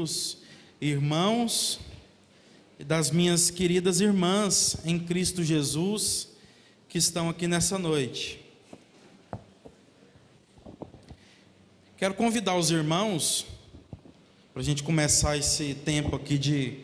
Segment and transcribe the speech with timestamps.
[0.00, 0.38] queridos
[0.80, 1.78] irmãos
[2.78, 6.28] e das minhas queridas irmãs em Cristo Jesus
[6.88, 8.40] que estão aqui nessa noite.
[11.98, 13.44] Quero convidar os irmãos
[14.54, 16.78] para a gente começar esse tempo aqui de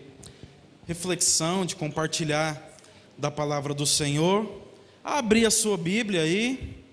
[0.87, 2.77] reflexão, de compartilhar
[3.17, 4.61] da palavra do Senhor,
[5.03, 6.85] abrir a sua Bíblia aí,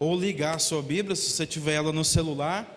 [0.00, 2.73] ou ligar a sua Bíblia, se você tiver ela no celular.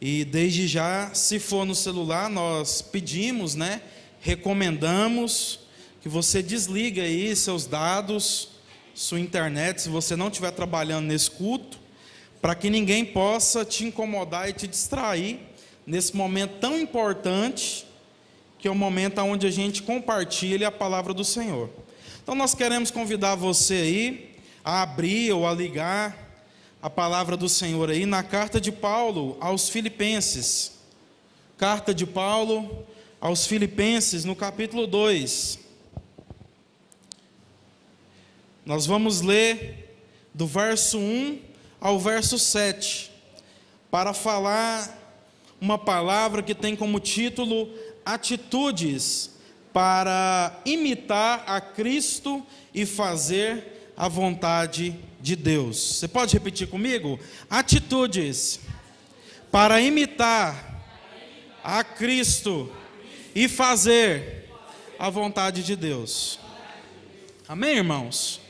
[0.00, 3.82] E desde já, se for no celular, nós pedimos, né?
[4.20, 5.60] Recomendamos
[6.00, 8.48] que você desliga aí seus dados,
[8.94, 11.78] sua internet, se você não estiver trabalhando nesse culto,
[12.40, 15.40] para que ninguém possa te incomodar e te distrair
[15.86, 17.86] nesse momento tão importante,
[18.58, 21.68] que é o momento onde a gente compartilha a palavra do Senhor.
[22.22, 26.19] Então nós queremos convidar você aí a abrir ou a ligar
[26.82, 30.78] a palavra do Senhor aí na carta de Paulo aos Filipenses.
[31.58, 32.86] Carta de Paulo
[33.20, 35.58] aos Filipenses, no capítulo 2.
[38.64, 39.98] Nós vamos ler
[40.32, 41.40] do verso 1
[41.78, 43.10] ao verso 7,
[43.90, 44.98] para falar
[45.60, 47.68] uma palavra que tem como título
[48.04, 49.30] Atitudes
[49.72, 55.96] para imitar a Cristo e fazer a vontade de Deus.
[55.96, 57.18] Você pode repetir comigo?
[57.48, 58.60] Atitudes
[59.50, 60.82] para imitar
[61.62, 62.70] a Cristo
[63.34, 64.48] e fazer
[64.98, 66.38] a vontade de Deus.
[67.48, 68.40] Amém, irmãos?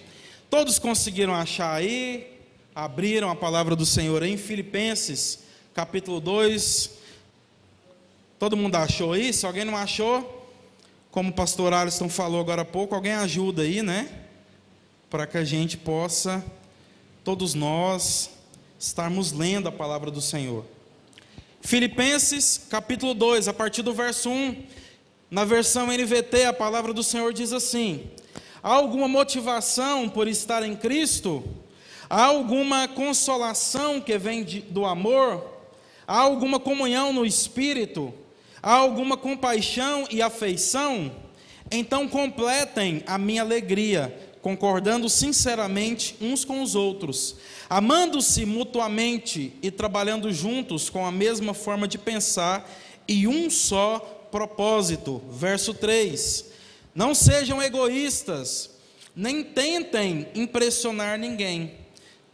[0.48, 2.38] Todos conseguiram achar aí?
[2.74, 5.40] Abriram a palavra do Senhor em Filipenses,
[5.74, 6.90] capítulo 2.
[8.38, 9.32] Todo mundo achou aí?
[9.32, 10.48] Se alguém não achou,
[11.10, 14.08] como o pastor Alisson falou agora há pouco, alguém ajuda aí, né?
[15.08, 16.44] Para que a gente possa
[17.24, 18.30] todos nós
[18.78, 20.64] estarmos lendo a palavra do Senhor.
[21.60, 24.64] Filipenses capítulo 2, a partir do verso 1,
[25.30, 28.10] na versão NVT, a palavra do Senhor diz assim:
[28.62, 31.44] Há alguma motivação por estar em Cristo?
[32.08, 35.44] Há alguma consolação que vem de, do amor?
[36.06, 38.12] Há alguma comunhão no Espírito?
[38.62, 41.12] Há alguma compaixão e afeição?
[41.70, 47.36] Então completem a minha alegria concordando sinceramente uns com os outros,
[47.68, 52.68] amando-se mutuamente e trabalhando juntos com a mesma forma de pensar
[53.06, 53.98] e um só
[54.30, 55.22] propósito.
[55.30, 56.46] Verso 3:
[56.94, 58.70] Não sejam egoístas,
[59.14, 61.78] nem tentem impressionar ninguém.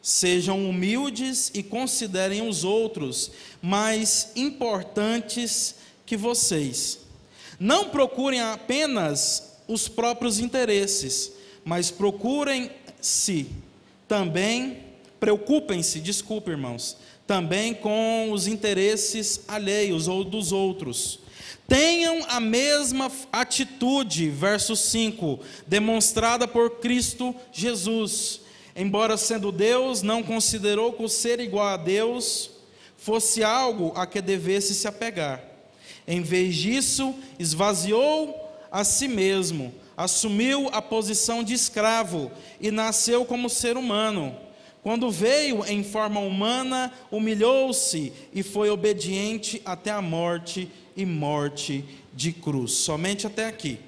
[0.00, 5.74] Sejam humildes e considerem os outros mais importantes
[6.04, 7.00] que vocês.
[7.58, 11.32] Não procurem apenas os próprios interesses,
[11.66, 13.48] mas procurem-se
[14.06, 14.84] também,
[15.18, 16.96] preocupem-se, desculpe irmãos,
[17.26, 21.18] também com os interesses alheios ou dos outros.
[21.66, 28.42] Tenham a mesma atitude, verso 5, demonstrada por Cristo Jesus.
[28.76, 32.48] Embora sendo Deus, não considerou que o ser igual a Deus
[32.96, 35.42] fosse algo a que devesse se apegar.
[36.06, 38.40] Em vez disso, esvaziou
[38.70, 42.30] a si mesmo assumiu a posição de escravo
[42.60, 44.36] e nasceu como ser humano.
[44.82, 52.32] Quando veio em forma humana, humilhou-se e foi obediente até a morte e morte de
[52.32, 52.72] cruz.
[52.72, 53.80] Somente até aqui.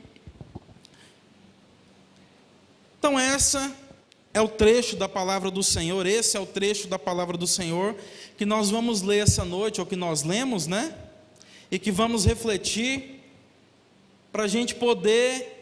[2.99, 3.73] Então, essa
[4.35, 7.95] é o trecho da palavra do Senhor, esse é o trecho da palavra do Senhor
[8.37, 10.95] que nós vamos ler essa noite, ou que nós lemos, né?
[11.71, 13.21] E que vamos refletir,
[14.31, 15.58] para a gente poder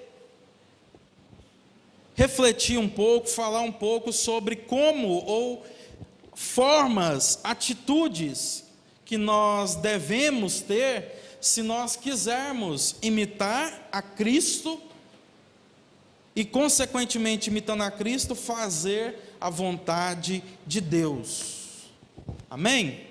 [2.16, 5.64] refletir um pouco, falar um pouco sobre como ou
[6.34, 8.64] formas, atitudes
[9.04, 14.80] que nós devemos ter se nós quisermos imitar a Cristo
[16.34, 21.86] e, consequentemente, imitando a Cristo, fazer a vontade de Deus.
[22.50, 23.06] Amém?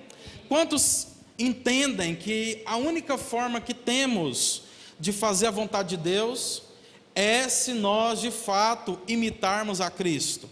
[0.50, 1.07] Quantos
[1.38, 4.63] entendem que a única forma que temos
[5.00, 6.64] de fazer a vontade de Deus
[7.15, 10.50] é se nós de fato imitarmos a Cristo.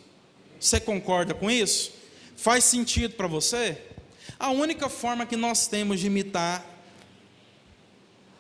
[0.57, 1.92] Você concorda com isso?
[2.38, 3.77] Faz sentido para você?
[4.39, 6.65] A única forma que nós temos de imitar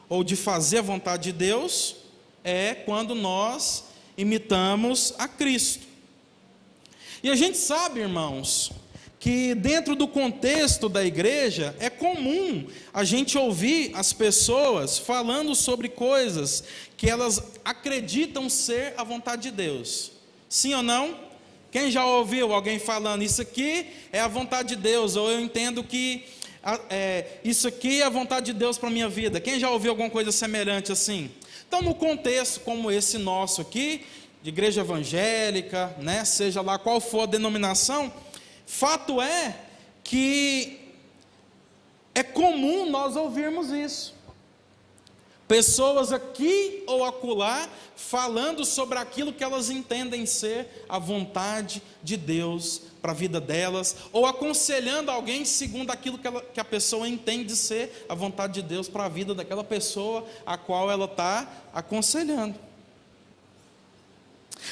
[0.07, 1.97] ou de fazer a vontade de Deus
[2.43, 3.85] é quando nós
[4.17, 5.85] imitamos a Cristo.
[7.21, 8.71] E a gente sabe, irmãos,
[9.23, 15.87] que dentro do contexto da igreja é comum a gente ouvir as pessoas falando sobre
[15.87, 16.65] coisas
[17.03, 20.13] que elas acreditam ser a vontade de Deus.
[20.47, 21.19] Sim ou não?
[21.69, 25.83] Quem já ouviu alguém falando isso aqui é a vontade de Deus, ou eu entendo
[25.83, 26.23] que
[26.89, 29.41] é, isso aqui é a vontade de Deus para a minha vida.
[29.41, 31.29] Quem já ouviu alguma coisa semelhante assim?
[31.67, 34.05] Então, no contexto como esse nosso aqui,
[34.41, 38.13] de igreja evangélica, né, seja lá qual for a denominação,
[38.65, 39.57] fato é
[40.05, 40.79] que
[42.15, 44.12] é comum nós ouvirmos isso.
[45.53, 52.81] Pessoas aqui ou acolá falando sobre aquilo que elas entendem ser a vontade de Deus
[52.99, 57.55] para a vida delas, ou aconselhando alguém segundo aquilo que, ela, que a pessoa entende
[57.55, 62.57] ser a vontade de Deus para a vida daquela pessoa a qual ela está aconselhando.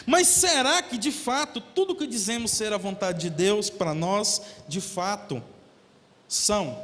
[0.04, 4.42] Mas será que de fato tudo que dizemos ser a vontade de Deus para nós,
[4.68, 5.44] de fato,
[6.28, 6.76] são?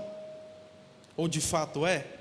[1.15, 2.16] Ou de fato é?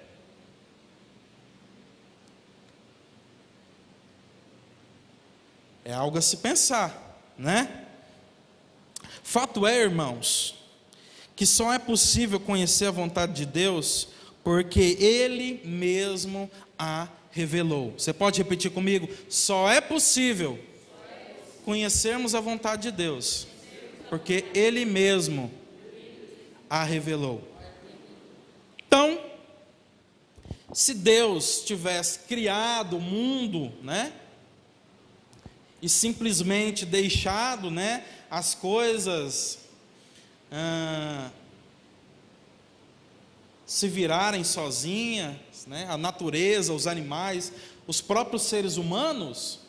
[5.89, 7.87] É algo a se pensar, né?
[9.23, 10.57] Fato é, irmãos,
[11.37, 14.09] que só é possível conhecer a vontade de Deus
[14.43, 17.95] porque Ele mesmo a revelou.
[17.97, 19.09] Você pode repetir comigo?
[19.29, 20.59] Só é possível
[21.65, 23.47] conhecermos a vontade de Deus
[24.11, 25.53] porque Ele mesmo
[26.69, 27.47] a revelou.
[28.89, 29.21] Então,
[30.73, 34.13] se Deus tivesse criado o mundo, né?
[35.87, 38.03] E simplesmente deixado, né?
[38.29, 39.61] as coisas
[40.51, 41.31] ah,
[43.65, 45.87] se virarem sozinhas, né?
[45.89, 47.53] a natureza, os animais,
[47.87, 49.61] os próprios seres humanos,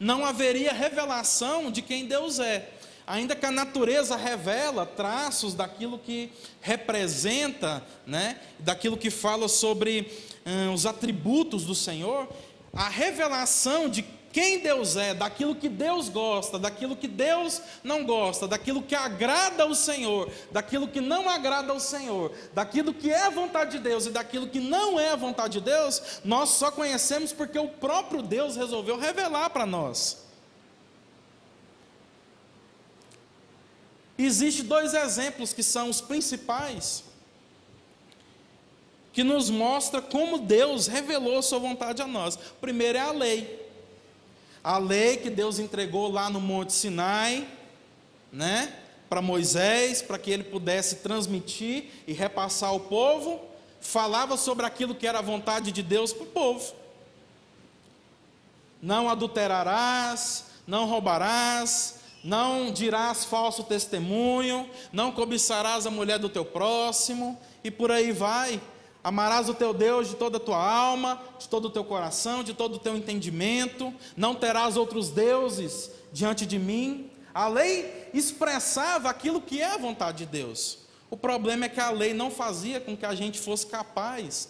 [0.00, 2.70] não haveria revelação de quem Deus é.
[3.06, 6.32] Ainda que a natureza revela traços daquilo que
[6.62, 10.10] representa, né, daquilo que fala sobre
[10.46, 12.26] hum, os atributos do Senhor,
[12.72, 18.46] a revelação de quem Deus é, daquilo que Deus gosta, daquilo que Deus não gosta,
[18.46, 23.78] daquilo que agrada ao Senhor, daquilo que não agrada ao Senhor, daquilo que é vontade
[23.78, 27.66] de Deus e daquilo que não é vontade de Deus, nós só conhecemos porque o
[27.66, 30.26] próprio Deus resolveu revelar para nós.
[34.18, 37.04] Existem dois exemplos que são os principais,
[39.14, 42.38] que nos mostra como Deus revelou sua vontade a nós.
[42.60, 43.64] Primeiro é a lei
[44.66, 47.46] a lei que Deus entregou lá no Monte Sinai,
[48.32, 48.74] né,
[49.08, 53.40] para Moisés, para que ele pudesse transmitir e repassar ao povo,
[53.80, 56.74] falava sobre aquilo que era a vontade de Deus para o povo.
[58.82, 67.38] Não adulterarás, não roubarás, não dirás falso testemunho, não cobiçarás a mulher do teu próximo,
[67.62, 68.60] e por aí vai.
[69.06, 72.52] Amarás o teu Deus de toda a tua alma, de todo o teu coração, de
[72.52, 77.08] todo o teu entendimento, não terás outros deuses diante de mim.
[77.32, 80.78] A lei expressava aquilo que é a vontade de Deus.
[81.08, 84.48] O problema é que a lei não fazia com que a gente fosse capaz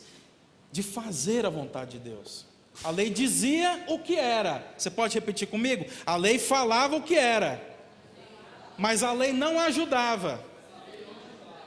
[0.72, 2.46] de fazer a vontade de Deus.
[2.82, 4.72] A lei dizia o que era.
[4.74, 5.84] Você pode repetir comigo?
[6.06, 7.62] A lei falava o que era,
[8.78, 10.42] mas a lei não ajudava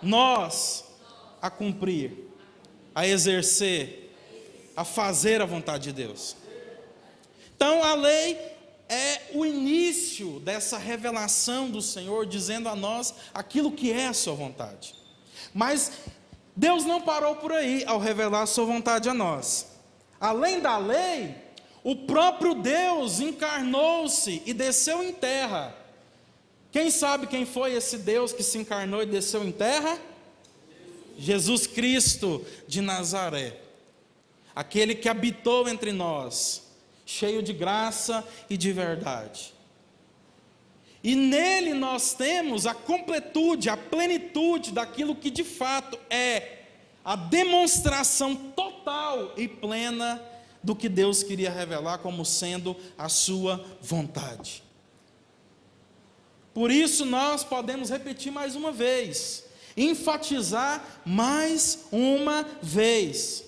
[0.02, 0.86] nós
[1.40, 2.29] a cumprir
[3.00, 4.14] a exercer,
[4.76, 6.36] a fazer a vontade de Deus.
[7.56, 8.38] Então a lei
[8.90, 14.34] é o início dessa revelação do Senhor, dizendo a nós aquilo que é a sua
[14.34, 14.94] vontade.
[15.54, 15.94] Mas
[16.54, 19.68] Deus não parou por aí ao revelar a sua vontade a nós.
[20.20, 21.34] Além da lei,
[21.82, 25.74] o próprio Deus encarnou-se e desceu em terra.
[26.70, 29.98] Quem sabe quem foi esse Deus que se encarnou e desceu em terra?
[31.20, 33.60] Jesus Cristo de Nazaré,
[34.56, 36.64] aquele que habitou entre nós,
[37.06, 39.54] cheio de graça e de verdade.
[41.04, 46.60] E nele nós temos a completude, a plenitude daquilo que de fato é
[47.04, 50.22] a demonstração total e plena
[50.62, 54.64] do que Deus queria revelar como sendo a sua vontade.
[56.54, 59.46] Por isso nós podemos repetir mais uma vez:
[59.80, 63.46] enfatizar mais uma vez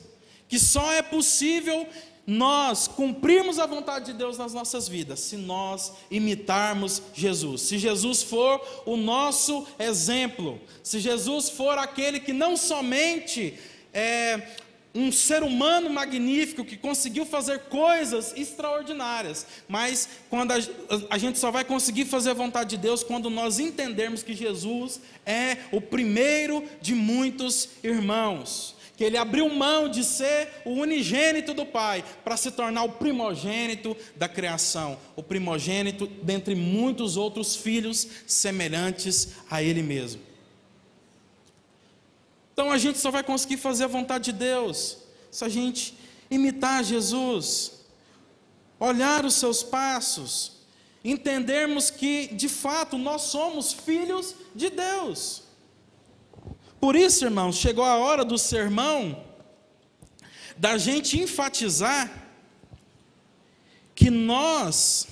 [0.48, 1.88] que só é possível
[2.28, 7.62] nós cumprirmos a vontade de Deus nas nossas vidas se nós imitarmos Jesus.
[7.62, 13.58] Se Jesus for o nosso exemplo, se Jesus for aquele que não somente
[13.94, 14.46] é,
[14.94, 20.58] um ser humano magnífico que conseguiu fazer coisas extraordinárias, mas quando a,
[21.10, 25.00] a, gente só vai conseguir fazer a vontade de Deus quando nós entendermos que Jesus
[25.26, 31.66] é o primeiro de muitos irmãos, que ele abriu mão de ser o unigênito do
[31.66, 39.36] Pai para se tornar o primogênito da criação, o primogênito dentre muitos outros filhos semelhantes
[39.50, 40.31] a ele mesmo.
[42.62, 44.98] Então a gente só vai conseguir fazer a vontade de Deus
[45.32, 45.98] se a gente
[46.30, 47.72] imitar Jesus,
[48.80, 50.60] olhar os seus passos,
[51.04, 55.42] entendermos que de fato nós somos filhos de Deus.
[56.80, 59.26] Por isso, irmãos, chegou a hora do sermão
[60.56, 62.30] da gente enfatizar
[63.96, 65.08] que nós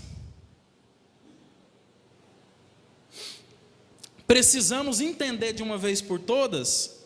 [4.27, 6.99] precisamos entender de uma vez por todas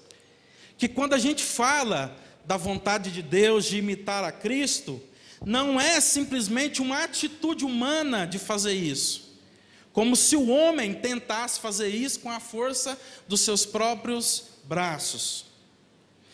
[0.83, 2.13] que quando a gente fala
[2.43, 5.01] da vontade de Deus de imitar a Cristo,
[5.45, 9.39] não é simplesmente uma atitude humana de fazer isso,
[9.93, 12.99] como se o homem tentasse fazer isso com a força
[13.29, 15.45] dos seus próprios braços.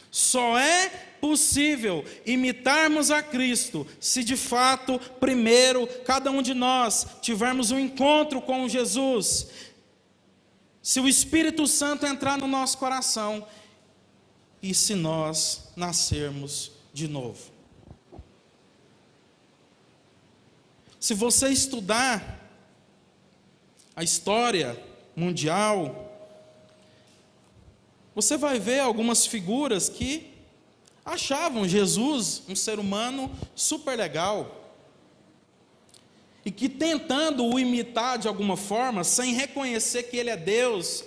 [0.09, 0.89] Só é
[1.21, 8.41] possível imitarmos a Cristo se de fato, primeiro, cada um de nós tivermos um encontro
[8.41, 9.49] com Jesus,
[10.81, 13.45] se o Espírito Santo entrar no nosso coração
[14.61, 17.51] e se nós nascermos de novo.
[20.99, 22.39] Se você estudar
[23.95, 24.77] a história
[25.15, 26.05] mundial,
[28.13, 30.33] você vai ver algumas figuras que
[31.05, 34.55] achavam Jesus um ser humano super legal.
[36.43, 41.03] E que tentando o imitar de alguma forma, sem reconhecer que ele é Deus,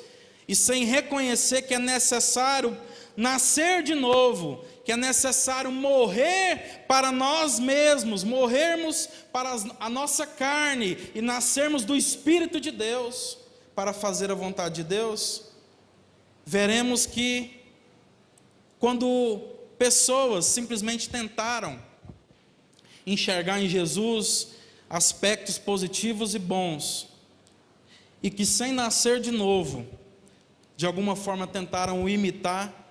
[0.48, 2.76] e sem reconhecer que é necessário
[3.16, 10.96] nascer de novo, que é necessário morrer para nós mesmos, morrermos para a nossa carne
[11.14, 13.38] e nascermos do Espírito de Deus
[13.74, 15.44] para fazer a vontade de Deus,
[16.44, 17.60] veremos que
[18.78, 19.40] quando
[19.78, 21.80] pessoas simplesmente tentaram
[23.06, 24.48] enxergar em Jesus
[24.88, 27.08] aspectos positivos e bons,
[28.22, 29.86] e que sem nascer de novo,
[30.76, 32.81] de alguma forma tentaram imitar,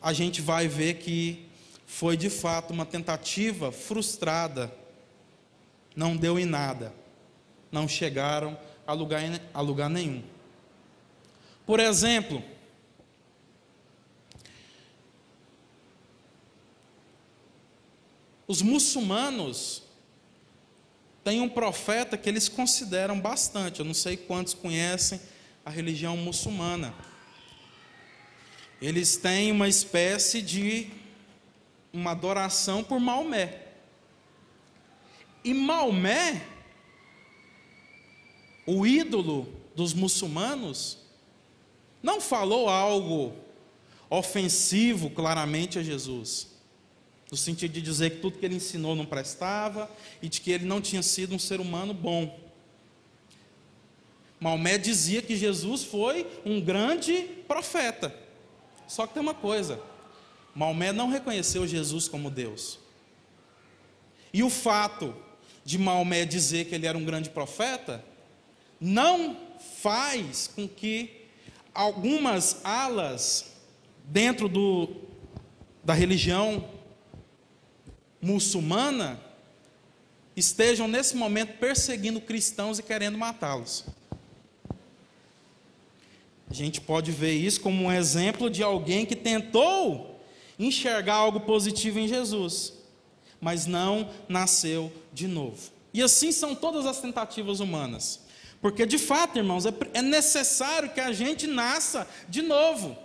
[0.00, 1.46] a gente vai ver que
[1.86, 4.74] foi de fato uma tentativa frustrada,
[5.94, 6.94] não deu em nada,
[7.70, 9.22] não chegaram a lugar,
[9.52, 10.22] a lugar nenhum.
[11.66, 12.42] Por exemplo,
[18.46, 19.82] os muçulmanos
[21.22, 25.20] têm um profeta que eles consideram bastante, eu não sei quantos conhecem
[25.64, 26.94] a religião muçulmana.
[28.82, 30.90] Eles têm uma espécie de
[31.92, 33.60] uma adoração por Maomé.
[35.44, 36.44] E Maomé,
[38.66, 39.46] o ídolo
[39.76, 40.98] dos muçulmanos,
[42.02, 43.32] não falou algo
[44.10, 46.48] ofensivo claramente a Jesus,
[47.30, 49.88] no sentido de dizer que tudo que ele ensinou não prestava
[50.20, 52.36] e de que ele não tinha sido um ser humano bom.
[54.40, 58.21] Maomé dizia que Jesus foi um grande profeta.
[58.86, 59.80] Só que tem uma coisa:
[60.54, 62.78] Maomé não reconheceu Jesus como Deus.
[64.32, 65.14] E o fato
[65.64, 68.04] de Maomé dizer que ele era um grande profeta
[68.80, 69.36] não
[69.80, 71.28] faz com que
[71.72, 73.52] algumas alas
[74.04, 74.88] dentro do,
[75.84, 76.68] da religião
[78.20, 79.20] muçulmana
[80.36, 83.84] estejam nesse momento perseguindo cristãos e querendo matá-los.
[86.52, 90.20] A gente pode ver isso como um exemplo de alguém que tentou
[90.58, 92.74] enxergar algo positivo em Jesus,
[93.40, 95.72] mas não nasceu de novo.
[95.94, 98.20] E assim são todas as tentativas humanas.
[98.60, 102.98] Porque de fato, irmãos, é, é necessário que a gente nasça de novo.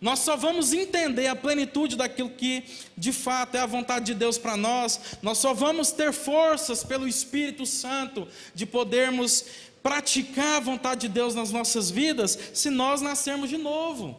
[0.00, 2.62] Nós só vamos entender a plenitude daquilo que
[2.96, 7.06] de fato é a vontade de Deus para nós, nós só vamos ter forças pelo
[7.06, 9.44] Espírito Santo de podermos
[9.82, 14.18] praticar a vontade de Deus nas nossas vidas se nós nascermos de novo.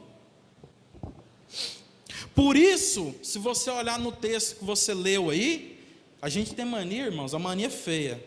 [2.36, 5.80] Por isso, se você olhar no texto que você leu aí,
[6.22, 8.24] a gente tem mania, irmãos, a mania é feia.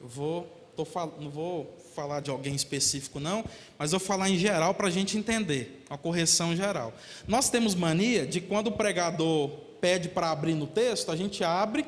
[0.00, 0.86] Eu vou Tô,
[1.20, 3.44] não vou falar de alguém específico, não,
[3.76, 6.94] mas vou falar em geral para a gente entender, uma correção geral.
[7.26, 9.50] Nós temos mania de quando o pregador
[9.80, 11.84] pede para abrir no texto, a gente abre,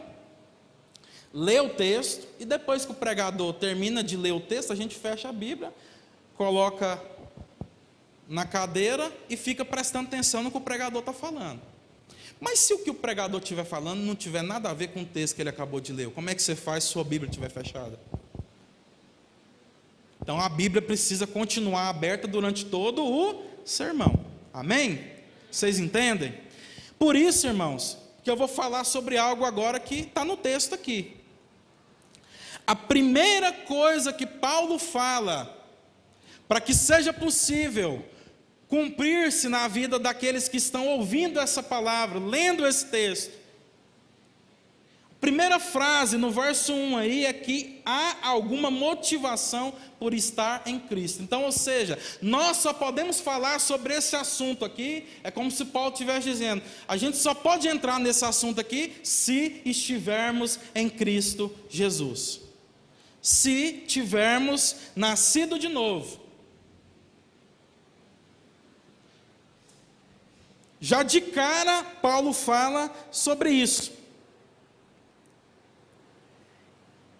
[1.32, 4.96] lê o texto, e depois que o pregador termina de ler o texto, a gente
[4.96, 5.72] fecha a Bíblia,
[6.34, 7.00] coloca
[8.28, 11.60] na cadeira e fica prestando atenção no que o pregador está falando.
[12.40, 15.06] Mas se o que o pregador estiver falando não tiver nada a ver com o
[15.06, 17.50] texto que ele acabou de ler, como é que você faz se sua Bíblia estiver
[17.50, 17.98] fechada?
[20.22, 24.24] Então a Bíblia precisa continuar aberta durante todo o sermão.
[24.52, 25.04] Amém?
[25.50, 26.34] Vocês entendem?
[26.98, 31.19] Por isso, irmãos, que eu vou falar sobre algo agora que está no texto aqui.
[32.70, 35.60] A primeira coisa que Paulo fala
[36.46, 38.04] para que seja possível
[38.68, 43.32] cumprir-se na vida daqueles que estão ouvindo essa palavra, lendo esse texto.
[45.20, 51.24] Primeira frase no verso 1 aí é que há alguma motivação por estar em Cristo.
[51.24, 55.90] Então, ou seja, nós só podemos falar sobre esse assunto aqui, é como se Paulo
[55.90, 62.49] estivesse dizendo, a gente só pode entrar nesse assunto aqui se estivermos em Cristo Jesus.
[63.20, 66.20] Se tivermos nascido de novo.
[70.80, 73.92] Já de cara, Paulo fala sobre isso.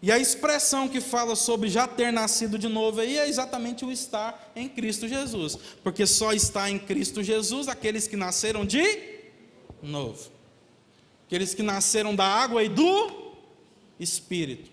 [0.02, 3.92] E a expressão que fala sobre já ter nascido de novo aí é exatamente o
[3.92, 5.59] estar em Cristo Jesus.
[5.83, 8.83] Porque só está em Cristo Jesus aqueles que nasceram de
[9.83, 10.30] novo.
[11.26, 13.35] Aqueles que nasceram da água e do
[13.99, 14.70] Espírito.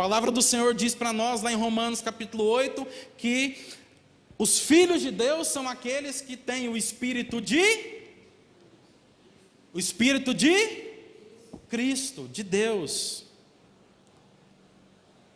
[0.00, 2.86] A palavra do Senhor diz para nós, lá em Romanos capítulo 8,
[3.18, 3.58] que
[4.38, 7.60] os filhos de Deus são aqueles que têm o Espírito de.
[9.74, 10.54] O Espírito de
[11.68, 13.26] Cristo, de Deus.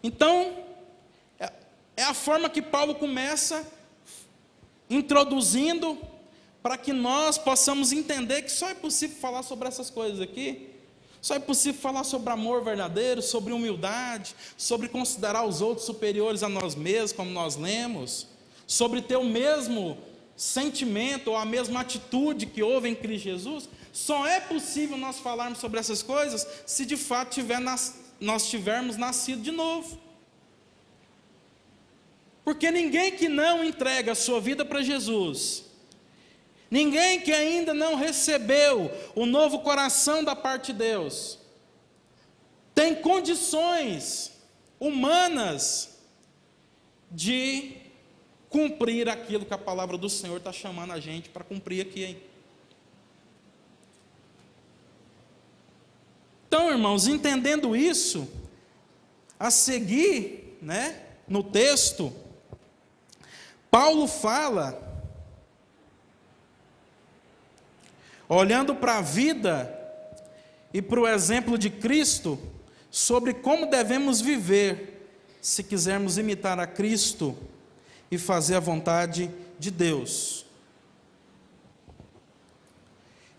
[0.02, 0.64] Então,
[1.38, 1.52] é,
[1.98, 3.70] é a forma que Paulo começa
[4.88, 5.98] introduzindo
[6.62, 10.73] para que nós possamos entender que só é possível falar sobre essas coisas aqui.
[11.24, 16.50] Só é possível falar sobre amor verdadeiro, sobre humildade, sobre considerar os outros superiores a
[16.50, 18.26] nós mesmos, como nós lemos,
[18.66, 19.96] sobre ter o mesmo
[20.36, 23.70] sentimento ou a mesma atitude que houve em Cristo Jesus.
[23.90, 28.98] Só é possível nós falarmos sobre essas coisas se de fato tiver nas, nós tivermos
[28.98, 29.98] nascido de novo.
[32.44, 35.64] Porque ninguém que não entrega a sua vida para Jesus,
[36.74, 41.38] ninguém que ainda não recebeu o novo coração da parte de Deus,
[42.74, 44.32] tem condições
[44.80, 46.00] humanas
[47.12, 47.76] de
[48.50, 52.06] cumprir aquilo que a palavra do Senhor está chamando a gente para cumprir aqui.
[52.06, 52.22] Hein?
[56.48, 58.28] Então, irmãos, entendendo isso,
[59.38, 62.12] a seguir, né, no texto,
[63.70, 64.83] Paulo fala,
[68.28, 69.72] olhando para a vida
[70.72, 72.38] e para o exemplo de Cristo,
[72.90, 74.94] sobre como devemos viver
[75.40, 77.36] se quisermos imitar a Cristo
[78.10, 80.46] e fazer a vontade de Deus.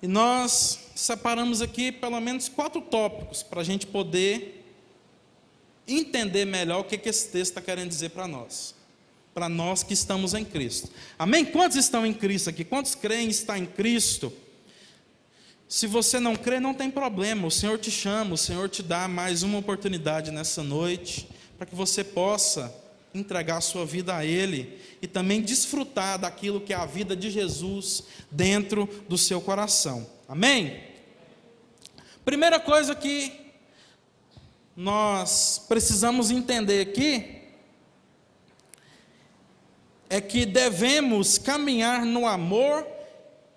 [0.02, 4.64] E nós separamos aqui pelo menos quatro tópicos para a gente poder
[5.88, 8.76] entender melhor o que, que esse texto está querendo dizer para nós.
[9.34, 10.90] Para nós que estamos em Cristo.
[11.18, 11.44] Amém?
[11.44, 12.64] Quantos estão em Cristo aqui?
[12.64, 14.32] Quantos creem estar em Cristo?
[15.68, 17.48] Se você não crê, não tem problema.
[17.48, 21.74] O Senhor te chama, o Senhor te dá mais uma oportunidade nessa noite para que
[21.74, 22.74] você possa
[23.14, 27.32] entregar a sua vida a Ele e também desfrutar daquilo que é a vida de
[27.32, 30.08] Jesus dentro do seu coração.
[30.28, 30.84] Amém?
[32.24, 33.32] Primeira coisa que
[34.76, 37.42] nós precisamos entender aqui
[40.10, 42.86] é que devemos caminhar no amor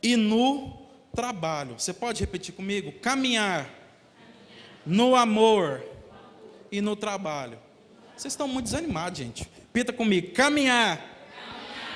[0.02, 0.77] e no
[1.18, 1.74] trabalho.
[1.76, 2.92] Você pode repetir comigo?
[3.00, 3.68] Caminhar
[4.86, 5.84] no amor
[6.70, 7.58] e no trabalho.
[8.16, 9.48] Vocês estão muito desanimados, gente.
[9.62, 11.04] Repita comigo: caminhar,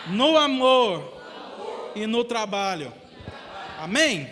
[0.09, 1.23] no amor,
[1.95, 2.93] e no trabalho.
[3.79, 4.29] Amém?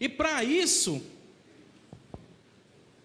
[0.00, 1.02] E para isso,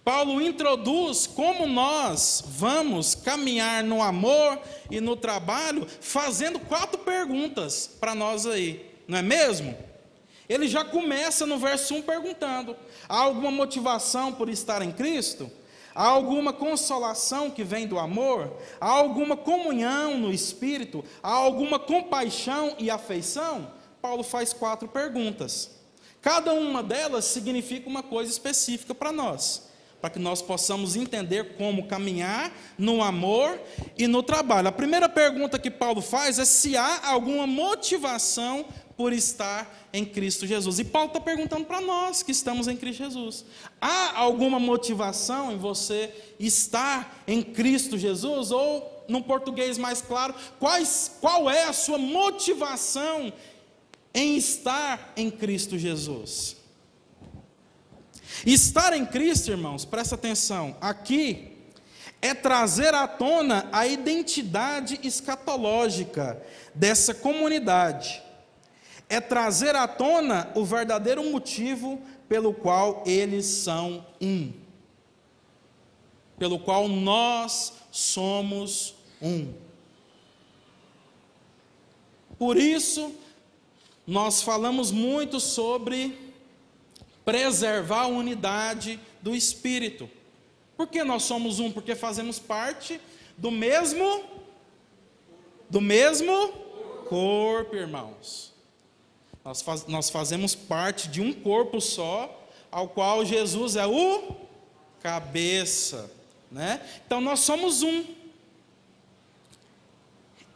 [0.01, 8.15] Paulo introduz como nós vamos caminhar no amor e no trabalho, fazendo quatro perguntas para
[8.15, 9.87] nós aí, não é mesmo?
[10.49, 12.75] Ele já começa no verso 1 perguntando:
[13.07, 15.51] há alguma motivação por estar em Cristo?
[15.93, 18.53] Há alguma consolação que vem do amor?
[18.79, 21.03] Há alguma comunhão no espírito?
[21.23, 23.71] Há alguma compaixão e afeição?
[23.99, 25.71] Paulo faz quatro perguntas.
[26.21, 31.87] Cada uma delas significa uma coisa específica para nós, para que nós possamos entender como
[31.87, 33.59] caminhar no amor
[33.97, 34.67] e no trabalho.
[34.67, 38.65] A primeira pergunta que Paulo faz é se há alguma motivação
[38.97, 40.79] por estar em Cristo Jesus.
[40.79, 43.45] E Paulo está perguntando para nós que estamos em Cristo Jesus:
[43.79, 48.51] há alguma motivação em você estar em Cristo Jesus?
[48.51, 53.31] Ou, num português mais claro, quais, qual é a sua motivação
[54.13, 56.57] em estar em Cristo Jesus.
[58.45, 61.53] Estar em Cristo, irmãos, presta atenção, aqui
[62.21, 66.41] é trazer à tona a identidade escatológica
[66.73, 68.21] dessa comunidade,
[69.09, 74.51] é trazer à tona o verdadeiro motivo pelo qual eles são um,
[76.37, 79.53] pelo qual nós somos um.
[82.37, 83.15] Por isso,
[84.05, 86.17] nós falamos muito sobre
[87.25, 90.09] preservar a unidade do Espírito.
[90.75, 91.71] Por que nós somos um?
[91.71, 93.01] Porque fazemos parte
[93.37, 94.37] do mesmo
[95.69, 96.49] do mesmo
[97.09, 98.53] corpo, irmãos.
[99.47, 104.35] Nós, faz, nós fazemos parte de um corpo só, ao qual Jesus é o
[105.01, 106.11] cabeça,
[106.51, 106.85] né?
[107.05, 108.03] Então nós somos um.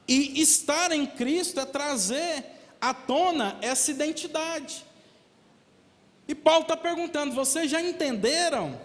[0.05, 2.43] E estar em Cristo é trazer
[2.81, 4.85] à tona essa identidade.
[6.27, 8.77] E Paulo está perguntando: vocês já entenderam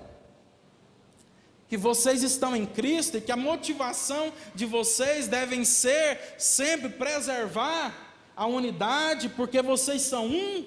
[1.69, 8.06] que vocês estão em Cristo e que a motivação de vocês devem ser sempre preservar
[8.37, 10.67] a unidade, porque vocês são um?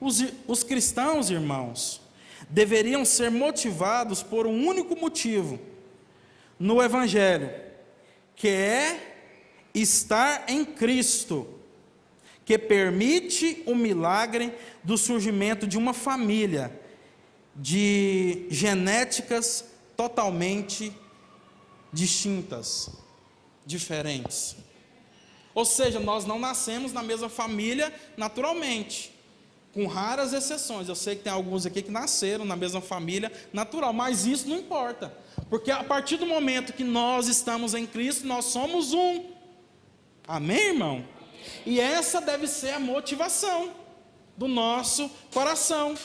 [0.00, 2.00] Os, os cristãos, irmãos,
[2.48, 5.58] deveriam ser motivados por um único motivo
[6.58, 7.50] no Evangelho,
[8.36, 9.16] que é
[9.74, 11.46] estar em Cristo,
[12.44, 16.72] que permite o milagre do surgimento de uma família
[17.54, 19.64] de genéticas
[19.96, 20.92] totalmente
[21.92, 22.90] distintas,
[23.66, 24.67] diferentes.
[25.58, 29.12] Ou seja, nós não nascemos na mesma família naturalmente,
[29.74, 30.88] com raras exceções.
[30.88, 34.56] Eu sei que tem alguns aqui que nasceram na mesma família natural, mas isso não
[34.56, 35.12] importa,
[35.50, 39.24] porque a partir do momento que nós estamos em Cristo, nós somos um.
[40.28, 41.04] Amém, irmão?
[41.66, 43.72] E essa deve ser a motivação
[44.36, 45.96] do nosso coração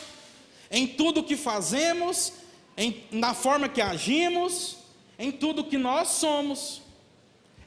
[0.71, 2.33] em tudo que fazemos,
[2.75, 4.77] em, na forma que agimos,
[5.19, 6.82] em tudo que nós somos.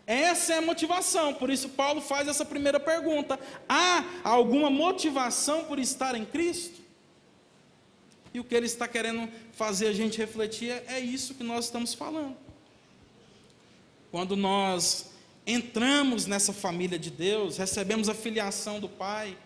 [0.06, 3.38] Essa é a motivação, por isso Paulo faz essa primeira pergunta:
[3.68, 6.80] há alguma motivação por estar em Cristo?
[8.32, 11.64] E o que ele está querendo fazer a gente refletir é, é isso que nós
[11.64, 12.36] estamos falando.
[14.12, 15.10] Quando nós
[15.46, 19.36] entramos nessa família de Deus, recebemos a filiação do Pai,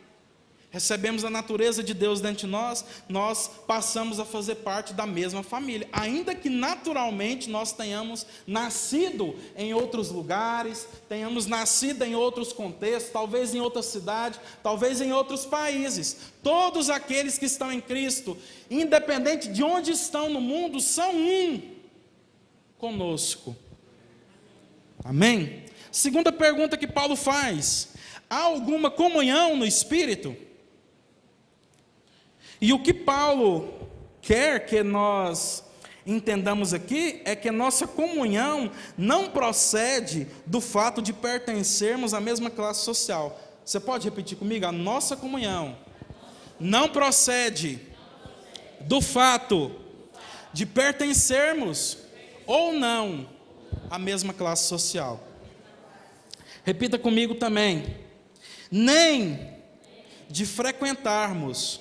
[0.71, 5.43] recebemos a natureza de Deus dentro de nós, nós passamos a fazer parte da mesma
[5.43, 13.13] família, ainda que naturalmente nós tenhamos nascido em outros lugares, tenhamos nascido em outros contextos,
[13.13, 16.17] talvez em outra cidade, talvez em outros países.
[16.43, 18.39] Todos aqueles que estão em Cristo,
[18.71, 21.61] independente de onde estão no mundo, são um
[22.79, 23.57] conosco.
[25.05, 25.65] Amém?
[25.91, 27.89] Segunda pergunta que Paulo faz:
[28.29, 30.37] há alguma comunhão no Espírito?
[32.61, 33.73] E o que Paulo
[34.21, 35.65] quer que nós
[36.07, 42.85] entendamos aqui é que nossa comunhão não procede do fato de pertencermos à mesma classe
[42.85, 43.41] social.
[43.65, 44.67] Você pode repetir comigo?
[44.67, 45.77] A nossa comunhão
[46.59, 47.81] não procede
[48.81, 49.71] do fato
[50.53, 51.99] de pertencermos
[52.47, 53.29] ou não
[53.89, 55.23] à mesma classe social.
[56.65, 57.97] Repita comigo também.
[58.71, 59.49] Nem
[60.29, 61.81] de frequentarmos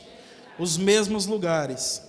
[0.60, 2.04] os mesmos lugares.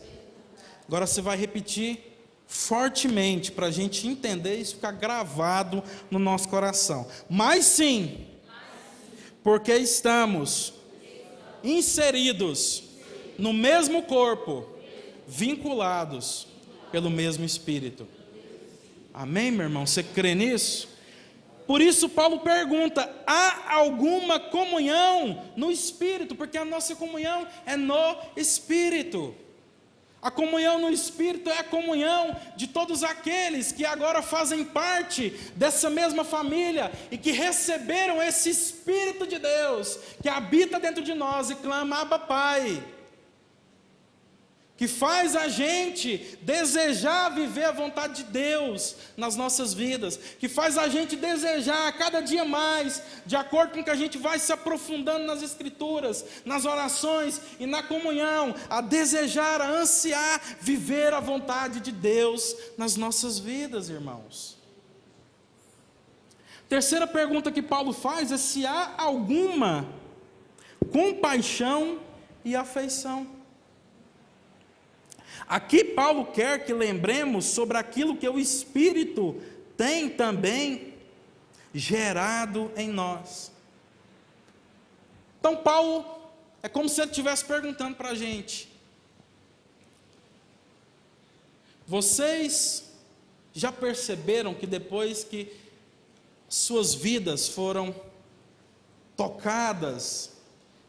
[0.86, 2.10] Agora você vai repetir
[2.46, 7.06] fortemente para a gente entender isso ficar gravado no nosso coração.
[7.28, 8.26] Mas sim,
[9.42, 10.74] porque estamos
[11.62, 12.82] inseridos
[13.38, 14.66] no mesmo corpo,
[15.28, 16.48] vinculados
[16.90, 18.06] pelo mesmo Espírito.
[19.14, 19.86] Amém, meu irmão?
[19.86, 20.88] Você crê nisso?
[21.70, 26.34] Por isso, Paulo pergunta: há alguma comunhão no Espírito?
[26.34, 29.32] Porque a nossa comunhão é no Espírito.
[30.20, 35.88] A comunhão no Espírito é a comunhão de todos aqueles que agora fazem parte dessa
[35.88, 41.54] mesma família e que receberam esse Espírito de Deus que habita dentro de nós e
[41.54, 42.82] clama: Abba, Pai
[44.80, 50.78] que faz a gente desejar viver a vontade de Deus nas nossas vidas, que faz
[50.78, 55.26] a gente desejar cada dia mais, de acordo com que a gente vai se aprofundando
[55.26, 61.92] nas Escrituras, nas orações e na comunhão, a desejar, a ansiar viver a vontade de
[61.92, 64.56] Deus nas nossas vidas, irmãos.
[66.70, 69.86] Terceira pergunta que Paulo faz é se há alguma
[70.90, 71.98] compaixão
[72.42, 73.39] e afeição.
[75.50, 79.42] Aqui Paulo quer que lembremos sobre aquilo que o Espírito
[79.76, 80.94] tem também
[81.74, 83.50] gerado em nós.
[85.40, 86.04] Então, Paulo
[86.62, 88.70] é como se ele estivesse perguntando para a gente:
[91.84, 92.92] vocês
[93.52, 95.52] já perceberam que depois que
[96.48, 97.92] suas vidas foram
[99.16, 100.30] tocadas,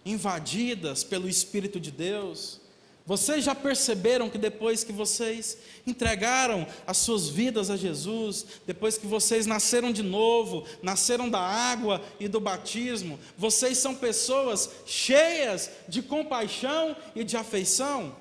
[0.05, 2.60] invadidas pelo Espírito de Deus,
[3.05, 9.07] Vocês já perceberam que depois que vocês entregaram as suas vidas a Jesus, depois que
[9.07, 16.01] vocês nasceram de novo, nasceram da água e do batismo, vocês são pessoas cheias de
[16.03, 18.15] compaixão e de afeição?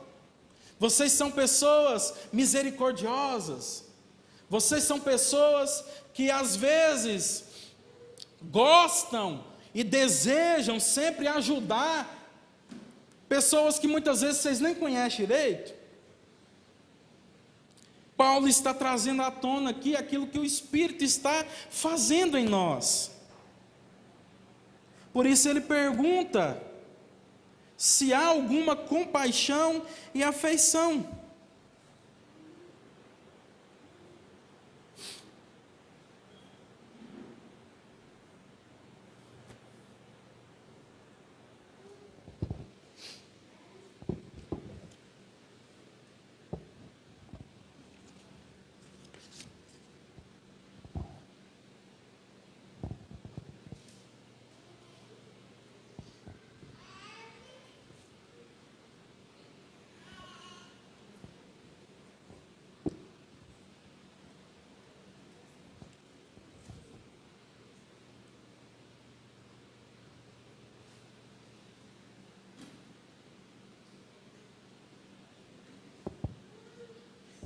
[0.78, 3.84] Vocês são pessoas misericordiosas?
[4.48, 7.44] Vocês são pessoas que às vezes
[8.42, 12.19] gostam e desejam sempre ajudar
[13.30, 15.72] pessoas que muitas vezes vocês nem conhecem direito.
[18.16, 23.12] Paulo está trazendo à tona aqui aquilo que o Espírito está fazendo em nós.
[25.12, 26.60] Por isso ele pergunta
[27.76, 31.08] se há alguma compaixão e afeição.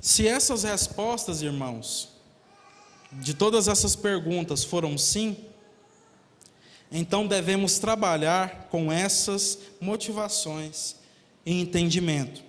[0.05, 2.09] Se essas respostas, irmãos,
[3.11, 5.35] de todas essas perguntas foram sim,
[6.91, 10.97] então devemos trabalhar com essas motivações
[11.43, 12.43] e entendimento.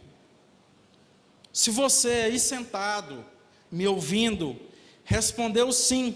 [1.51, 3.25] Se você aí sentado,
[3.73, 4.55] me ouvindo,
[5.03, 6.15] respondeu sim,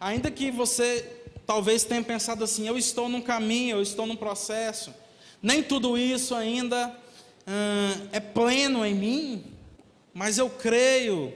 [0.00, 4.94] ainda que você talvez tenha pensado assim: eu estou num caminho, eu estou num processo,
[5.42, 6.96] nem tudo isso ainda
[7.48, 9.51] hum, é pleno em mim,
[10.14, 11.32] mas eu creio,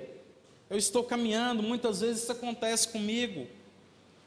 [0.68, 3.46] eu estou caminhando, muitas vezes isso acontece comigo.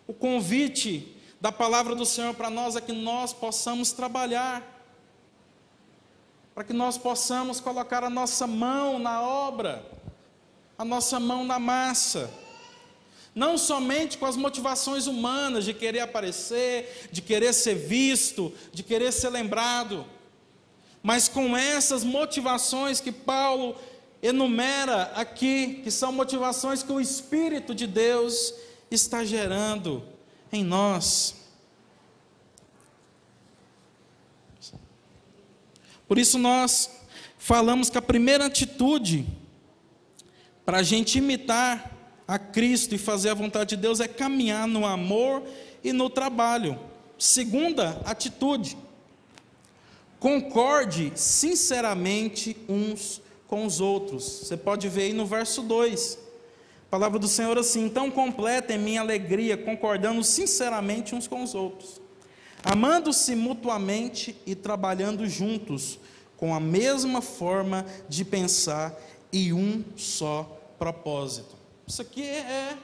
[0.08, 4.78] O convite da palavra do Senhor para nós é que nós possamos trabalhar,
[6.54, 9.86] para que nós possamos colocar a nossa mão na obra,
[10.78, 12.30] a nossa mão na massa.
[13.36, 19.14] Não somente com as motivações humanas de querer aparecer, de querer ser visto, de querer
[19.14, 20.06] ser lembrado,
[21.02, 23.78] mas com essas motivações que Paulo
[24.21, 28.53] enumera aqui que são motivações que o Espírito de Deus
[28.91, 30.03] está gerando
[30.51, 31.36] em nós.
[36.08, 36.89] Por isso nós
[37.38, 39.25] falamos que a primeira atitude
[40.65, 41.95] para a gente imitar
[42.27, 45.43] a Cristo e fazer a vontade de Deus é caminhar no amor
[45.84, 46.79] e no trabalho.
[47.17, 48.77] Segunda atitude,
[50.19, 54.24] concorde sinceramente uns com os outros.
[54.24, 56.20] Você pode ver aí no verso 2.
[56.86, 62.00] A palavra do Senhor assim: então completem minha alegria, concordando sinceramente uns com os outros,
[62.64, 66.00] amando-se mutuamente e trabalhando juntos,
[66.38, 68.96] com a mesma forma de pensar
[69.34, 70.44] e um só
[70.78, 71.58] propósito.
[71.86, 72.78] Isso aqui é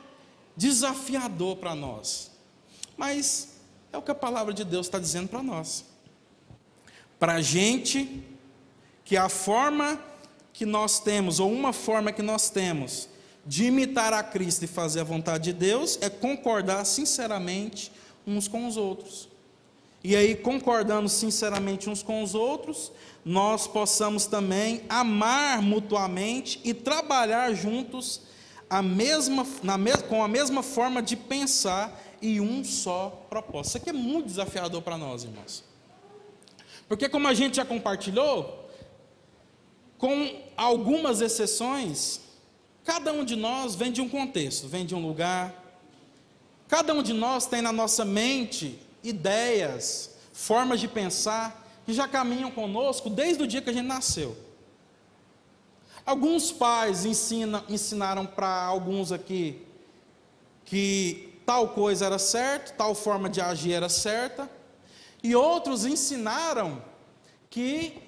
[0.57, 2.31] desafiador para nós,
[2.97, 3.59] mas
[3.93, 5.85] é o que a palavra de Deus está dizendo para nós.
[7.19, 8.23] Para a gente,
[9.05, 9.99] que a forma
[10.57, 13.09] que nós temos, ou uma forma que nós temos
[13.45, 17.91] de imitar a Cristo e fazer a vontade de Deus, é concordar sinceramente
[18.25, 19.27] uns com os outros.
[20.03, 22.91] E aí, concordando sinceramente uns com os outros,
[23.23, 28.21] nós possamos também amar mutuamente e trabalhar juntos
[28.69, 33.67] a mesma, na, com a mesma forma de pensar e um só propósito.
[33.67, 35.63] Isso aqui é muito desafiador para nós, irmãos.
[36.87, 38.64] Porque, como a gente já compartilhou,
[39.97, 42.21] com algumas exceções,
[42.83, 45.53] cada um de nós vem de um contexto, vem de um lugar.
[46.67, 52.51] Cada um de nós tem na nossa mente ideias, formas de pensar que já caminham
[52.51, 54.35] conosco desde o dia que a gente nasceu.
[56.05, 59.61] Alguns pais ensina, ensinaram para alguns aqui
[60.63, 64.49] que tal coisa era certa, tal forma de agir era certa,
[65.23, 66.81] e outros ensinaram
[67.49, 68.01] que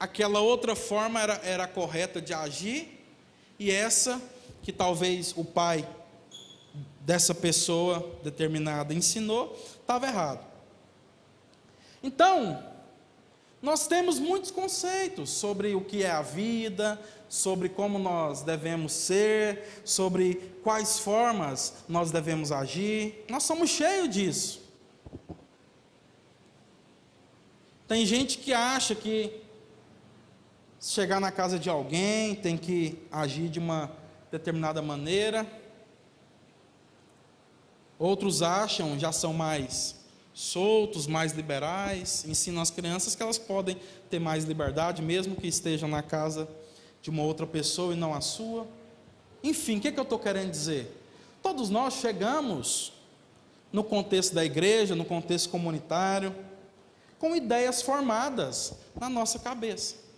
[0.00, 3.04] aquela outra forma era, era correta de agir,
[3.58, 4.20] e essa
[4.62, 5.86] que talvez o pai
[7.00, 10.46] dessa pessoa determinada ensinou, estava errado.
[12.02, 12.64] Então,
[13.60, 19.82] nós temos muitos conceitos sobre o que é a vida, sobre como nós devemos ser,
[19.84, 23.24] sobre quais formas nós devemos agir.
[23.28, 24.62] Nós somos cheios disso.
[27.86, 29.39] Tem gente que acha que
[30.80, 33.92] chegar na casa de alguém, tem que agir de uma
[34.30, 35.46] determinada maneira.
[37.98, 39.96] Outros acham, já são mais
[40.32, 43.76] soltos, mais liberais, ensinam as crianças que elas podem
[44.08, 46.48] ter mais liberdade, mesmo que estejam na casa
[47.02, 48.66] de uma outra pessoa e não a sua.
[49.42, 50.96] Enfim, o que, é que eu estou querendo dizer?
[51.42, 52.92] Todos nós chegamos
[53.70, 56.34] no contexto da igreja, no contexto comunitário,
[57.18, 60.09] com ideias formadas na nossa cabeça.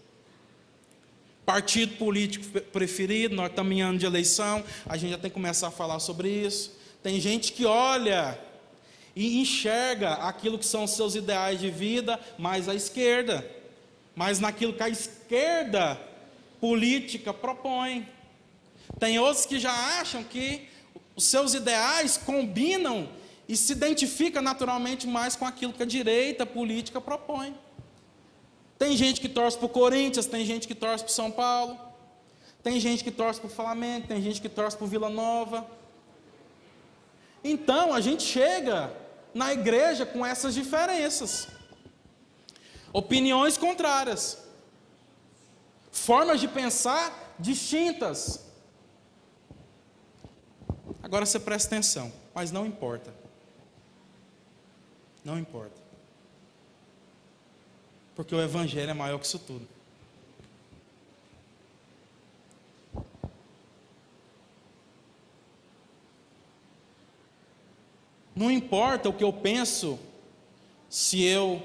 [1.45, 5.69] Partido político preferido, nós estamos em ano de eleição, a gente já tem que começar
[5.69, 6.73] a falar sobre isso.
[7.03, 8.39] Tem gente que olha
[9.15, 13.45] e enxerga aquilo que são os seus ideais de vida mais à esquerda,
[14.15, 16.01] mais naquilo que a esquerda
[16.61, 18.09] política propõe.
[19.01, 20.69] Tem outros que já acham que
[21.17, 23.09] os seus ideais combinam
[23.49, 27.55] e se identifica naturalmente mais com aquilo que a direita política propõe.
[28.83, 31.79] Tem gente que torce para o Corinthians, tem gente que torce para o São Paulo,
[32.65, 35.65] tem gente que torce para o Flamengo, tem gente que torce para o Vila Nova.
[37.45, 38.93] Então a gente chega
[39.33, 41.47] na igreja com essas diferenças,
[42.93, 44.39] opiniões contrárias,
[45.93, 48.45] formas de pensar distintas.
[51.05, 53.15] Agora você presta atenção, mas não importa.
[55.25, 55.82] Não importa.
[58.15, 59.67] Porque o Evangelho é maior que isso tudo.
[68.35, 69.99] Não importa o que eu penso,
[70.89, 71.63] se eu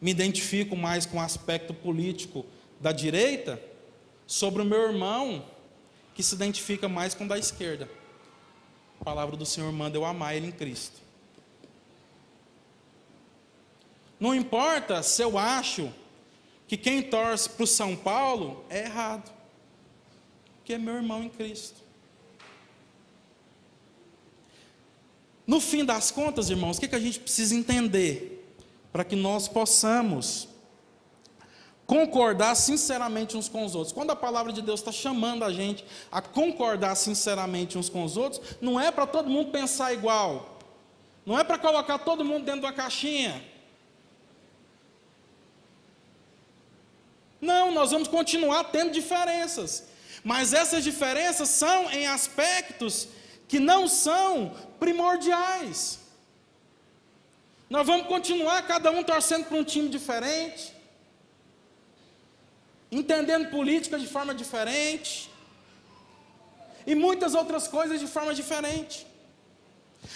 [0.00, 2.46] me identifico mais com o aspecto político
[2.80, 3.60] da direita,
[4.26, 5.44] sobre o meu irmão,
[6.14, 7.88] que se identifica mais com o da esquerda.
[9.00, 11.07] A palavra do Senhor manda eu amar ele em Cristo.
[14.18, 15.92] Não importa se eu acho
[16.66, 19.32] que quem torce para o São Paulo é errado,
[20.64, 21.80] que é meu irmão em Cristo.
[25.46, 28.54] No fim das contas, irmãos, o que, que a gente precisa entender
[28.92, 30.46] para que nós possamos
[31.86, 33.94] concordar sinceramente uns com os outros?
[33.94, 38.18] Quando a palavra de Deus está chamando a gente a concordar sinceramente uns com os
[38.18, 40.58] outros, não é para todo mundo pensar igual,
[41.24, 43.42] não é para colocar todo mundo dentro de uma caixinha.
[47.40, 49.84] Não, nós vamos continuar tendo diferenças,
[50.24, 53.08] mas essas diferenças são em aspectos
[53.46, 56.00] que não são primordiais.
[57.70, 60.72] Nós vamos continuar cada um torcendo para um time diferente,
[62.90, 65.30] entendendo política de forma diferente,
[66.86, 69.06] e muitas outras coisas de forma diferente.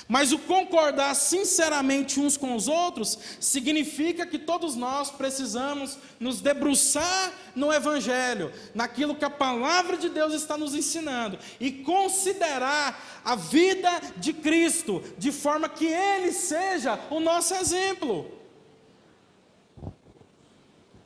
[0.08, 7.32] Mas o concordar sinceramente uns com os outros significa que todos nós precisamos nos debruçar
[7.54, 13.90] no Evangelho, naquilo que a palavra de Deus está nos ensinando, e considerar a vida
[14.16, 18.30] de Cristo, de forma que Ele seja o nosso exemplo.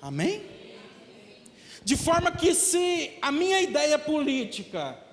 [0.01, 0.45] Amém?
[1.85, 5.06] De forma que, se a minha ideia política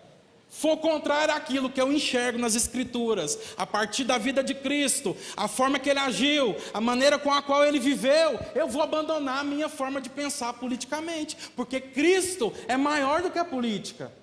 [0.54, 5.48] for contrário àquilo que eu enxergo nas Escrituras, a partir da vida de Cristo, a
[5.48, 9.44] forma que ele agiu, a maneira com a qual ele viveu, eu vou abandonar a
[9.44, 14.14] minha forma de pensar politicamente, porque Cristo é maior do que a política.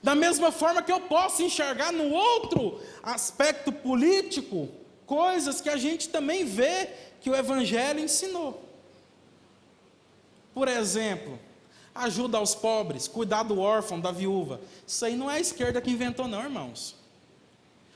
[0.00, 4.68] Da mesma forma que eu posso enxergar no outro aspecto político,
[5.04, 8.64] coisas que a gente também vê que o Evangelho ensinou.
[10.54, 11.40] Por exemplo,
[11.98, 14.60] ajuda aos pobres, cuidar do órfão, da viúva.
[14.86, 16.94] Isso aí não é a esquerda que inventou, não, irmãos.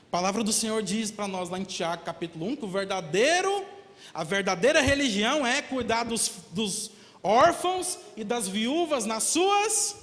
[0.07, 3.65] A palavra do Senhor diz para nós lá em Tiago, capítulo 1, que o verdadeiro,
[4.13, 6.91] a verdadeira religião é cuidar dos, dos
[7.23, 9.95] órfãos e das viúvas nas suas,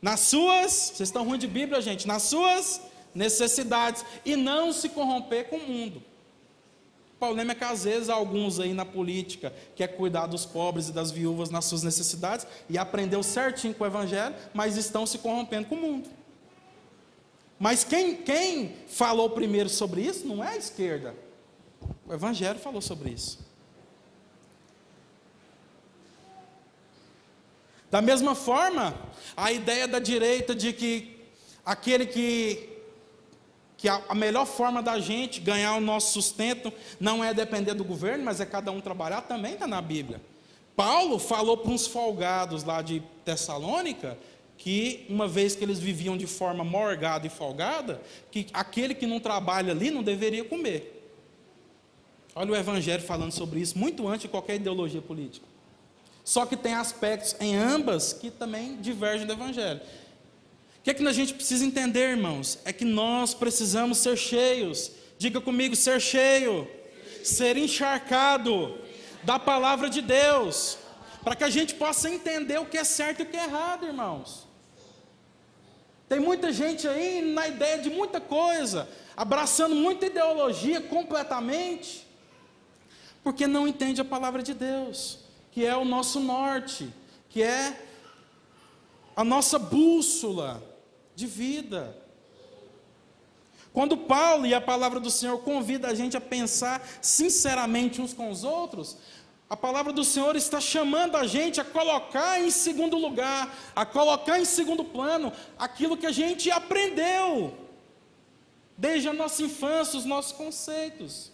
[0.00, 2.80] nas suas, vocês estão ruim de Bíblia, gente, nas suas
[3.14, 6.11] necessidades, e não se corromper com o mundo
[7.22, 11.12] problema é que às vezes alguns aí na política quer cuidar dos pobres e das
[11.12, 15.76] viúvas nas suas necessidades e aprendeu certinho com o evangelho, mas estão se corrompendo com
[15.76, 16.10] o mundo.
[17.60, 21.14] Mas quem, quem falou primeiro sobre isso não é a esquerda.
[22.04, 23.38] O evangelho falou sobre isso.
[27.88, 28.98] Da mesma forma,
[29.36, 31.20] a ideia da direita de que
[31.64, 32.71] aquele que
[33.82, 38.22] que a, melhor forma da gente ganhar o nosso sustento não é depender do governo,
[38.22, 40.20] mas é cada um trabalhar, também está na Bíblia.
[40.76, 44.16] Paulo falou para uns folgados lá de Tessalônica
[44.56, 49.18] que, uma vez que eles viviam de forma morgada e folgada, que aquele que não
[49.18, 51.10] trabalha ali não deveria comer.
[52.36, 55.44] Olha o Evangelho falando sobre isso, muito antes de qualquer ideologia política.
[56.22, 59.80] Só que tem aspectos em ambas que também divergem do Evangelho.
[60.82, 62.58] O que é que a gente precisa entender, irmãos?
[62.64, 64.90] É que nós precisamos ser cheios.
[65.16, 66.68] Diga comigo, ser cheio,
[67.22, 68.76] ser encharcado
[69.22, 70.76] da palavra de Deus,
[71.22, 73.86] para que a gente possa entender o que é certo e o que é errado,
[73.86, 74.48] irmãos.
[76.08, 82.04] Tem muita gente aí na ideia de muita coisa, abraçando muita ideologia completamente,
[83.22, 85.20] porque não entende a palavra de Deus,
[85.52, 86.92] que é o nosso norte,
[87.28, 87.80] que é
[89.14, 90.71] a nossa bússola
[91.14, 91.96] de vida.
[93.72, 98.30] Quando Paulo e a palavra do Senhor convida a gente a pensar sinceramente uns com
[98.30, 98.98] os outros,
[99.48, 104.38] a palavra do Senhor está chamando a gente a colocar em segundo lugar, a colocar
[104.38, 107.54] em segundo plano aquilo que a gente aprendeu
[108.76, 111.30] desde a nossa infância, os nossos conceitos.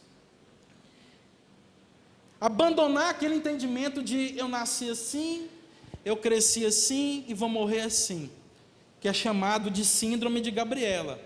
[2.41, 5.49] Abandonar aquele entendimento de eu nasci assim,
[6.05, 8.31] eu cresci assim e vou morrer assim,
[9.01, 11.20] que é chamado de síndrome de Gabriela.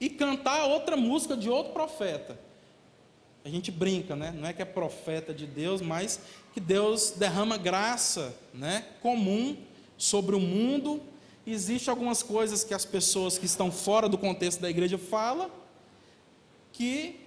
[0.00, 2.46] E cantar outra música de outro profeta
[3.46, 4.34] a gente brinca, né?
[4.36, 6.18] Não é que é profeta de Deus, mas
[6.52, 8.84] que Deus derrama graça, né?
[9.00, 9.56] Comum
[9.96, 11.00] sobre o mundo.
[11.46, 15.48] Existem algumas coisas que as pessoas que estão fora do contexto da igreja falam,
[16.72, 17.20] que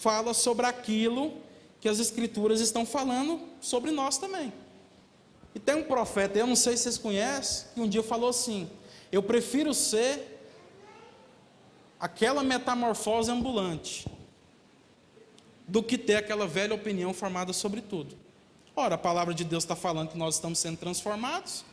[0.00, 1.34] fala sobre aquilo
[1.82, 4.50] que as escrituras estão falando sobre nós também.
[5.56, 8.68] E tem um profeta, eu não sei se vocês conhecem, que um dia falou assim:
[9.10, 10.38] Eu prefiro ser
[11.98, 14.06] aquela metamorfose ambulante
[15.66, 18.18] do que ter aquela velha opinião formada sobre tudo.
[18.76, 21.64] Ora, a palavra de Deus está falando que nós estamos sendo transformados.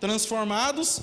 [0.00, 1.02] Transformados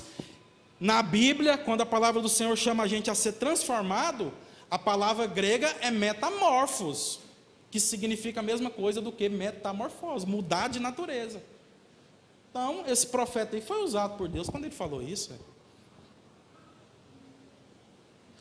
[0.80, 4.32] na Bíblia, quando a palavra do Senhor chama a gente a ser transformado,
[4.68, 7.20] a palavra grega é metamorfos,
[7.70, 11.40] que significa a mesma coisa do que metamorfose, mudar de natureza.
[12.58, 15.30] Então, esse profeta aí foi usado por Deus quando ele falou isso.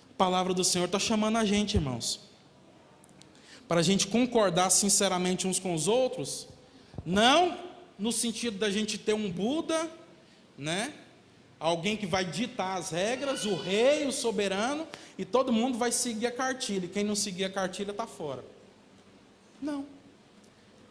[0.09, 2.21] A palavra do Senhor está chamando a gente, irmãos,
[3.67, 6.47] para a gente concordar sinceramente uns com os outros,
[7.05, 7.59] não
[7.99, 9.91] no sentido da gente ter um Buda,
[10.57, 10.93] né?
[11.59, 14.87] Alguém que vai ditar as regras, o rei, o soberano,
[15.17, 18.45] e todo mundo vai seguir a cartilha, e quem não seguir a cartilha está fora.
[19.61, 19.94] Não.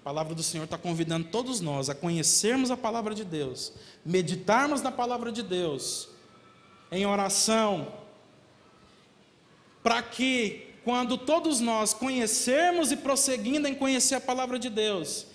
[0.04, 3.72] A palavra do Senhor está convidando todos nós a conhecermos a palavra de Deus,
[4.04, 6.10] meditarmos na palavra de Deus,
[6.92, 7.90] em oração,
[9.82, 15.26] para que quando todos nós conhecermos e prosseguindo em conhecer a palavra de Deus,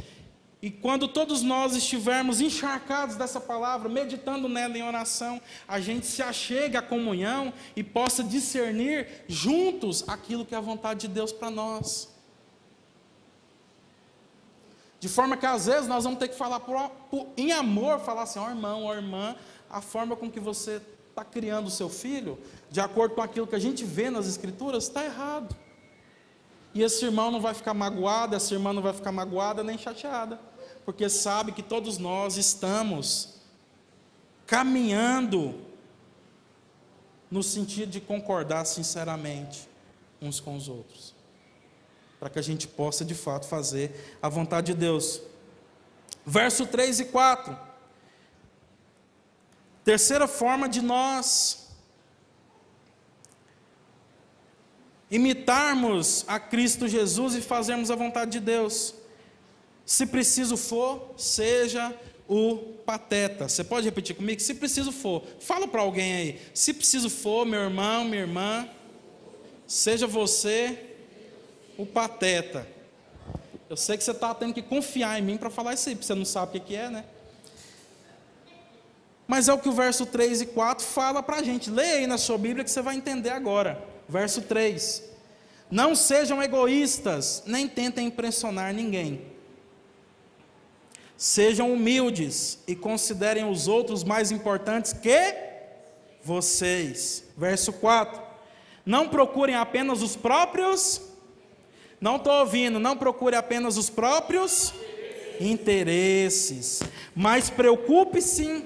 [0.61, 6.21] e quando todos nós estivermos encharcados dessa palavra, meditando nela em oração, a gente se
[6.21, 11.49] achega à comunhão e possa discernir juntos aquilo que é a vontade de Deus para
[11.49, 12.18] nós.
[14.99, 18.23] De forma que às vezes nós vamos ter que falar por, por, em amor, falar
[18.23, 19.35] assim, ó oh, irmão, ó oh, irmã,
[19.69, 22.37] a forma com que você está criando o seu filho,
[22.69, 25.55] de acordo com aquilo que a gente vê nas Escrituras, está errado.
[26.73, 30.39] E esse irmão não vai ficar magoado, essa irmã não vai ficar magoada nem chateada,
[30.85, 33.39] porque sabe que todos nós estamos
[34.45, 35.55] caminhando
[37.29, 39.69] no sentido de concordar sinceramente
[40.21, 41.15] uns com os outros,
[42.19, 45.21] para que a gente possa de fato fazer a vontade de Deus.
[46.25, 47.57] Verso 3 e 4.
[49.83, 51.69] Terceira forma de nós
[55.09, 58.93] imitarmos a Cristo Jesus e fazermos a vontade de Deus.
[59.85, 61.95] Se preciso for, seja
[62.27, 63.49] o pateta.
[63.49, 64.39] Você pode repetir comigo?
[64.39, 66.41] Se preciso for, fala para alguém aí.
[66.53, 68.69] Se preciso for, meu irmão, minha irmã,
[69.65, 70.88] seja você
[71.79, 72.67] o pateta.
[73.69, 76.05] Eu sei que você está tendo que confiar em mim para falar isso aí, porque
[76.05, 77.05] você não sabe o que é, né?
[79.25, 81.69] Mas é o que o verso 3 e 4 fala para a gente.
[81.69, 83.81] Leia aí na sua Bíblia que você vai entender agora.
[84.09, 85.03] Verso 3:
[85.71, 89.21] Não sejam egoístas, nem tentem impressionar ninguém.
[91.15, 95.35] Sejam humildes e considerem os outros mais importantes que
[96.23, 97.23] vocês.
[97.37, 98.21] Verso 4:
[98.85, 101.08] Não procurem apenas os próprios.
[101.99, 104.73] Não estou ouvindo, não procure apenas os próprios
[105.39, 106.81] interesses,
[107.15, 108.63] mas preocupe-se,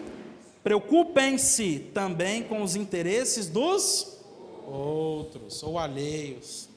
[0.63, 4.17] preocupem-se também com os interesses dos
[4.67, 6.69] outros ou alheios.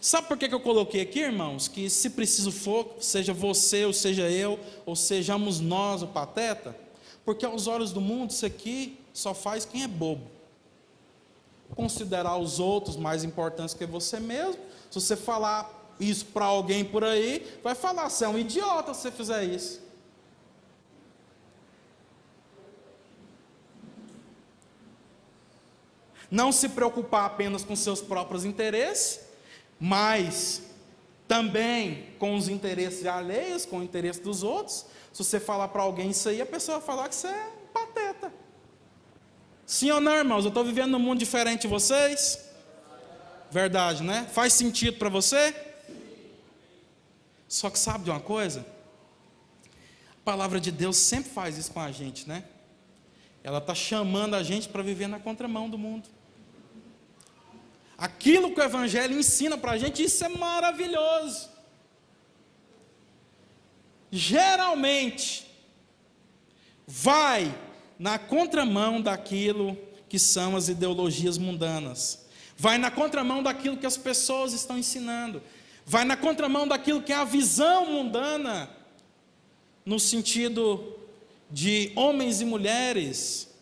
[0.00, 1.66] Sabe por que, que eu coloquei aqui, irmãos?
[1.66, 6.76] Que se preciso for, seja você, ou seja eu, ou sejamos nós o pateta,
[7.24, 10.30] porque aos olhos do mundo isso aqui só faz quem é bobo.
[11.74, 14.62] considerar os outros mais importantes que você mesmo.
[14.90, 19.02] Se você falar isso para alguém por aí, vai falar: você é um idiota se
[19.02, 19.86] você fizer isso.
[26.30, 29.20] Não se preocupar apenas com seus próprios interesses,
[29.78, 30.62] mas
[31.28, 34.86] também com os interesses alheios, com o interesse dos outros.
[35.12, 38.32] Se você falar para alguém isso aí, a pessoa vai falar que você é pateta.
[39.64, 40.44] Sim ou não, irmãos?
[40.44, 42.38] Eu estou vivendo num mundo diferente de vocês?
[43.56, 44.28] Verdade, né?
[44.30, 45.56] Faz sentido para você?
[47.48, 48.66] Só que sabe de uma coisa?
[50.10, 52.44] A palavra de Deus sempre faz isso com a gente, né?
[53.42, 56.06] Ela está chamando a gente para viver na contramão do mundo.
[57.96, 61.48] Aquilo que o Evangelho ensina para a gente, isso é maravilhoso.
[64.12, 65.50] Geralmente,
[66.86, 67.58] vai
[67.98, 69.74] na contramão daquilo
[70.10, 72.25] que são as ideologias mundanas,
[72.56, 75.42] vai na contramão daquilo que as pessoas estão ensinando,
[75.84, 78.70] vai na contramão daquilo que é a visão mundana,
[79.84, 80.96] no sentido
[81.50, 83.54] de homens e mulheres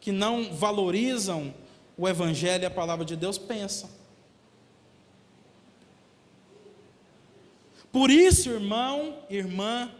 [0.00, 1.54] que não valorizam
[1.96, 3.90] o Evangelho e a palavra de Deus pensam.
[7.92, 9.90] Por isso, irmão, irmã,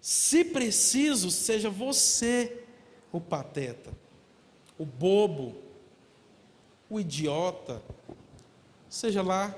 [0.00, 2.64] se preciso, seja você
[3.12, 3.92] o pateta,
[4.78, 5.56] o bobo,
[6.88, 7.82] o idiota,
[8.88, 9.54] seja lá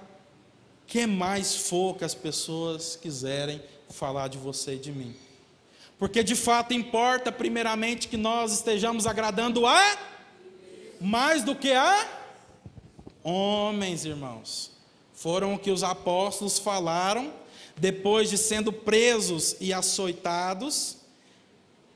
[0.87, 5.15] que mais for que as pessoas quiserem falar de você e de mim.
[5.99, 9.99] Porque de fato importa, primeiramente, que nós estejamos agradando a
[11.01, 12.09] mais do que a
[13.23, 14.71] homens, irmãos.
[15.13, 17.33] Foram o que os apóstolos falaram
[17.77, 20.97] depois de sendo presos e açoitados.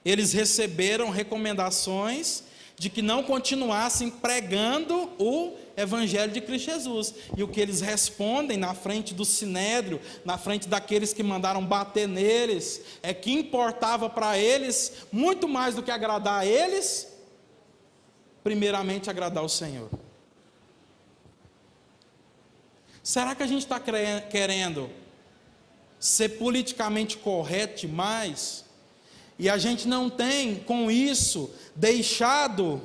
[0.05, 2.43] Eles receberam recomendações
[2.83, 7.15] de que não continuassem pregando o evangelho de Cristo Jesus.
[7.37, 12.09] E o que eles respondem na frente do sinédrio, na frente daqueles que mandaram bater
[12.09, 17.07] neles, é que importava para eles muito mais do que agradar a eles,
[18.43, 19.89] primeiramente agradar o Senhor.
[23.01, 24.91] Será que a gente está querendo
[26.01, 28.65] ser politicamente correto demais?
[29.43, 32.81] E a gente não tem, com isso, deixado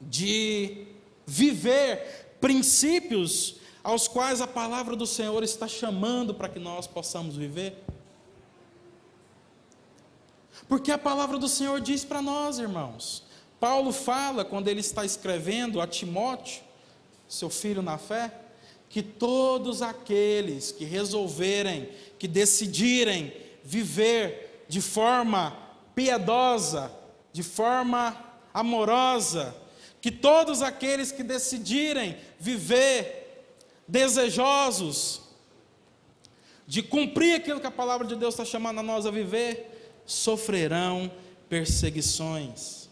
[0.00, 0.84] de
[1.24, 7.80] viver princípios aos quais a palavra do Senhor está chamando para que nós possamos viver?
[10.66, 13.22] Porque a palavra do Senhor diz para nós, irmãos,
[13.60, 16.64] Paulo fala, quando ele está escrevendo a Timóteo,
[17.28, 18.34] seu filho na fé,
[18.88, 23.32] que todos aqueles que resolverem, que decidirem
[23.62, 25.56] viver de forma
[25.94, 26.92] piedosa,
[27.32, 28.16] de forma
[28.52, 29.56] amorosa,
[30.00, 33.46] que todos aqueles que decidirem viver
[33.86, 35.22] desejosos
[36.66, 41.10] de cumprir aquilo que a palavra de Deus está chamando a nós a viver, sofrerão
[41.48, 42.88] perseguições.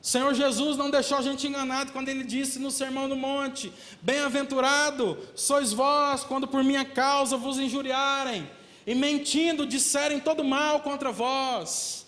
[0.00, 5.18] Senhor Jesus não deixou a gente enganado quando ele disse no Sermão do Monte: Bem-aventurado
[5.36, 8.50] sois vós quando por minha causa vos injuriarem
[8.86, 12.06] e mentindo disserem todo mal contra vós.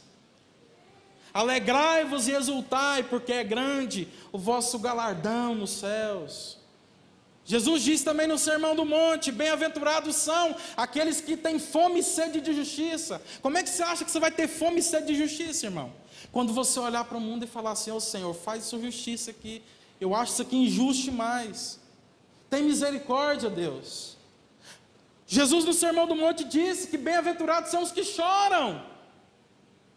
[1.33, 6.59] Alegrai-vos e exultai, porque é grande o vosso galardão nos céus.
[7.45, 12.41] Jesus diz também no Sermão do Monte: Bem-aventurados são aqueles que têm fome e sede
[12.41, 13.21] de justiça.
[13.43, 15.93] Como é que você acha que você vai ter fome e sede de justiça, irmão?
[16.33, 19.31] Quando você olhar para o mundo e falar assim, ó oh, Senhor, faz sua justiça
[19.31, 19.63] aqui.
[20.01, 21.79] Eu acho isso aqui injusto demais.
[22.49, 24.14] Tem misericórdia, Deus.
[25.27, 28.85] Jesus no Sermão do Monte disse que bem-aventurados são os que choram.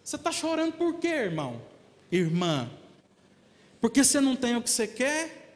[0.03, 1.61] Você está chorando por quê, irmão?
[2.11, 2.69] Irmã?
[3.82, 5.55] Porque você não tem o que você quer?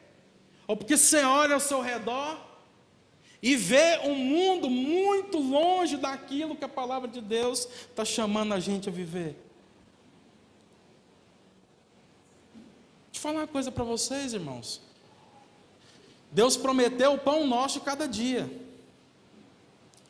[0.66, 2.38] Ou porque você olha ao seu redor
[3.42, 8.60] e vê um mundo muito longe daquilo que a palavra de Deus está chamando a
[8.60, 9.36] gente a viver?
[13.22, 14.80] falar uma coisa para vocês, irmãos.
[16.32, 18.50] Deus prometeu o pão nosso cada dia.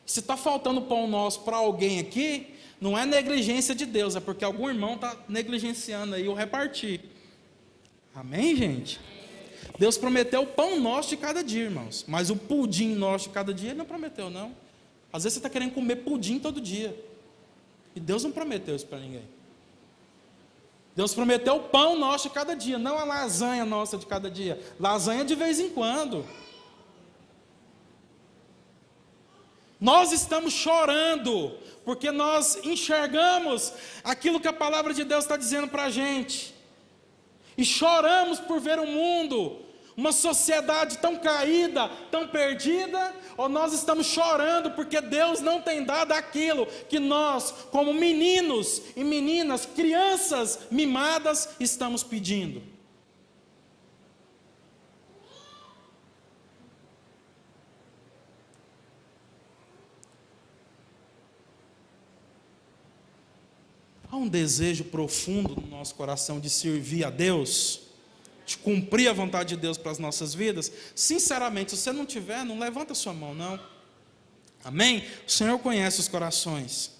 [0.04, 4.44] Se está faltando pão nosso para alguém aqui, não é negligência de Deus, é porque
[4.44, 7.00] algum irmão está negligenciando aí o repartir.
[8.14, 9.00] Amém, gente?
[9.78, 12.04] Deus prometeu o pão nosso de cada dia, irmãos.
[12.06, 14.54] Mas o pudim nosso de cada dia, Ele não prometeu, não.
[15.12, 16.96] Às vezes você está querendo comer pudim todo dia.
[17.94, 19.24] E Deus não prometeu isso para ninguém.
[20.94, 24.60] Deus prometeu o pão nosso de cada dia, não a lasanha nossa de cada dia.
[24.78, 26.24] Lasanha de vez em quando.
[29.82, 33.72] Nós estamos chorando, porque nós enxergamos
[34.04, 36.54] aquilo que a palavra de Deus está dizendo para a gente.
[37.58, 39.60] E choramos por ver o mundo,
[39.96, 46.12] uma sociedade tão caída, tão perdida, ou nós estamos chorando porque Deus não tem dado
[46.12, 52.71] aquilo que nós, como meninos e meninas, crianças mimadas, estamos pedindo.
[64.22, 67.80] Um desejo profundo no nosso coração de servir a Deus,
[68.46, 70.72] de cumprir a vontade de Deus para as nossas vidas?
[70.94, 73.60] Sinceramente, se você não tiver, não levanta sua mão, não.
[74.64, 75.04] Amém?
[75.26, 76.92] O Senhor conhece os corações.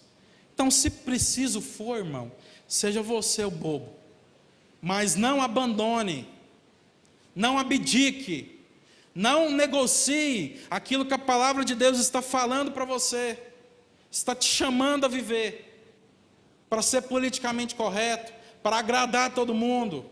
[0.54, 2.30] Então, se preciso for, irmão,
[2.66, 3.92] seja você o bobo.
[4.80, 6.28] Mas não abandone,
[7.34, 8.60] não abdique,
[9.14, 13.38] não negocie aquilo que a palavra de Deus está falando para você,
[14.10, 15.71] está te chamando a viver
[16.72, 20.06] para ser politicamente correto, para agradar todo mundo.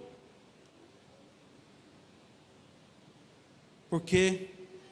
[3.88, 4.50] Porque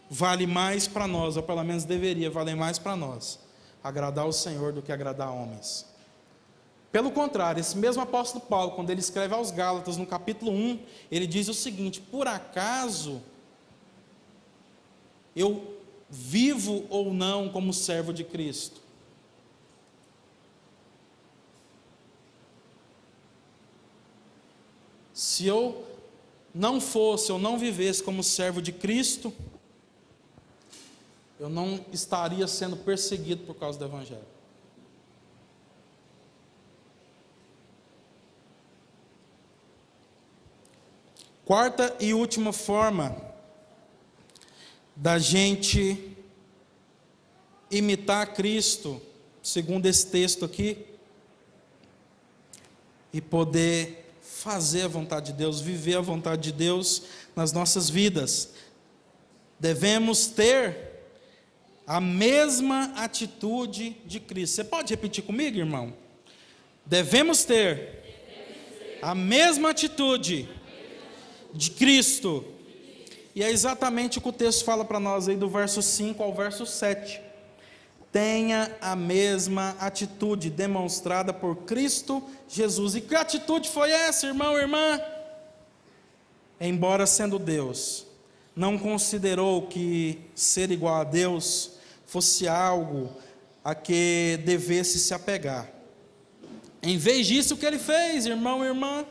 [0.09, 3.39] vale mais para nós, ou pelo menos deveria valer mais para nós,
[3.85, 5.85] agradar o Senhor do que agradar homens.
[6.91, 11.27] Pelo contrário, esse mesmo apóstolo Paulo, quando ele escreve aos Gálatas, no capítulo 1, ele
[11.27, 13.21] diz o seguinte: Por acaso
[15.37, 15.77] eu
[16.09, 18.88] vivo ou não como servo de Cristo?
[25.19, 25.85] Se eu
[26.55, 29.35] não fosse, eu não vivesse como servo de Cristo,
[31.41, 34.23] eu não estaria sendo perseguido por causa do Evangelho.
[41.45, 43.21] Quarta e última forma
[44.95, 46.17] da gente
[47.73, 49.03] imitar Cristo,
[49.43, 50.87] segundo esse texto aqui,
[53.13, 54.08] e poder
[54.43, 57.03] fazer a vontade de Deus, viver a vontade de Deus
[57.35, 58.51] nas nossas vidas.
[59.59, 60.77] Devemos ter
[61.85, 64.55] a mesma atitude de Cristo.
[64.55, 65.93] Você pode repetir comigo, irmão?
[66.87, 70.49] Devemos ter a mesma atitude
[71.53, 72.45] de Cristo.
[73.35, 76.33] E é exatamente o que o texto fala para nós aí do verso 5 ao
[76.33, 77.28] verso 7
[78.13, 82.95] tenha a mesma atitude demonstrada por Cristo Jesus.
[82.95, 85.01] E que atitude foi essa, irmão irmã?
[86.61, 88.07] Embora sendo Deus,
[88.57, 91.73] não considerou que ser igual a Deus
[92.07, 93.11] fosse algo
[93.63, 95.71] a que devesse se apegar.
[96.83, 99.05] Em vez disso, o que ele fez, irmão irmã?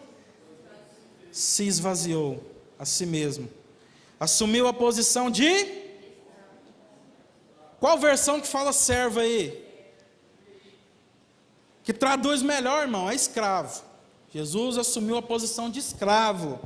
[1.31, 2.43] Se esvaziou
[2.79, 3.47] a si mesmo,
[4.19, 5.86] assumiu a posição de
[7.79, 9.65] qual versão que fala servo aí?
[11.83, 13.83] Que traduz melhor, irmão, é escravo.
[14.29, 16.59] Jesus assumiu a posição de escravo.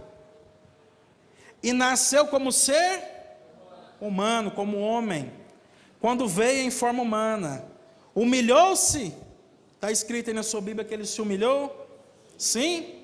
[1.61, 3.03] E nasceu como ser
[3.99, 5.31] humano, como homem.
[5.99, 7.63] Quando veio em forma humana,
[8.15, 9.13] humilhou-se.
[9.75, 11.87] Está escrito aí na sua Bíblia que ele se humilhou?
[12.37, 12.95] Sim.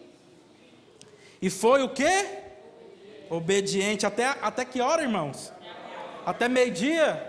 [1.40, 2.26] E foi o que?
[3.30, 4.06] Obediente.
[4.06, 5.54] Até, até que hora, irmãos?
[6.26, 7.27] Até meio-dia?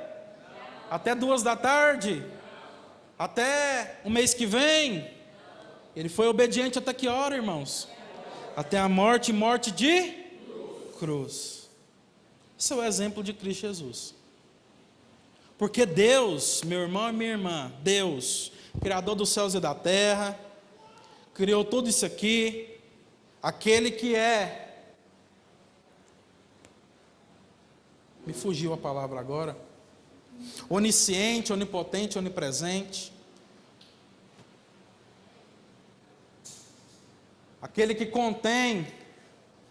[0.90, 2.24] Até duas da tarde?
[3.18, 5.10] Até o mês que vem?
[5.94, 7.88] Ele foi obediente até que hora, irmãos?
[8.56, 10.14] Até a morte morte de
[10.98, 11.68] cruz.
[12.58, 14.14] Esse é o exemplo de Cristo Jesus.
[15.58, 20.38] Porque Deus, meu irmão e minha irmã, Deus, Criador dos céus e da terra,
[21.34, 22.78] criou tudo isso aqui,
[23.42, 24.86] aquele que é.
[28.24, 29.67] Me fugiu a palavra agora
[30.68, 33.12] onisciente, onipotente, onipresente.
[37.60, 38.86] Aquele que contém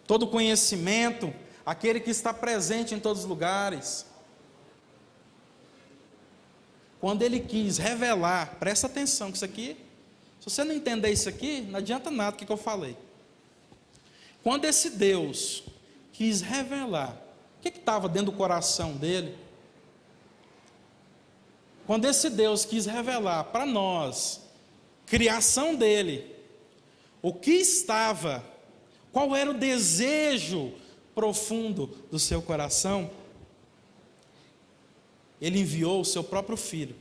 [0.06, 1.34] todo conhecimento,
[1.66, 4.06] aquele que está presente em todos os lugares.
[7.00, 9.78] Quando ele quis revelar, presta atenção que isso aqui,
[10.40, 12.98] se você não entender isso aqui, não adianta nada o que eu falei.
[14.44, 15.64] Quando esse Deus
[16.14, 17.16] quis revelar,
[17.60, 19.36] o que estava dentro do coração dele?
[21.88, 24.42] Quando esse Deus quis revelar para nós,
[25.06, 26.36] criação dele,
[27.22, 28.44] o que estava,
[29.10, 30.74] qual era o desejo
[31.16, 33.10] profundo do seu coração,
[35.40, 36.94] ele enviou o seu próprio filho.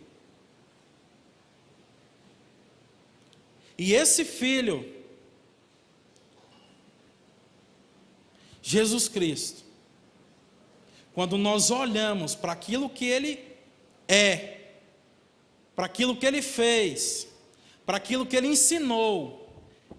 [3.77, 4.89] E esse filho,
[8.63, 9.65] Jesus Cristo,
[11.13, 13.45] quando nós olhamos para aquilo que ele
[14.07, 14.56] é,
[15.77, 17.29] para aquilo que ele fez,
[17.85, 19.47] para aquilo que ele ensinou,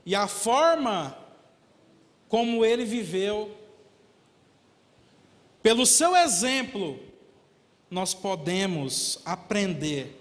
[0.04, 1.18] e a forma
[2.28, 3.56] como ele viveu,
[5.62, 7.00] pelo seu exemplo,
[7.90, 10.20] nós podemos aprender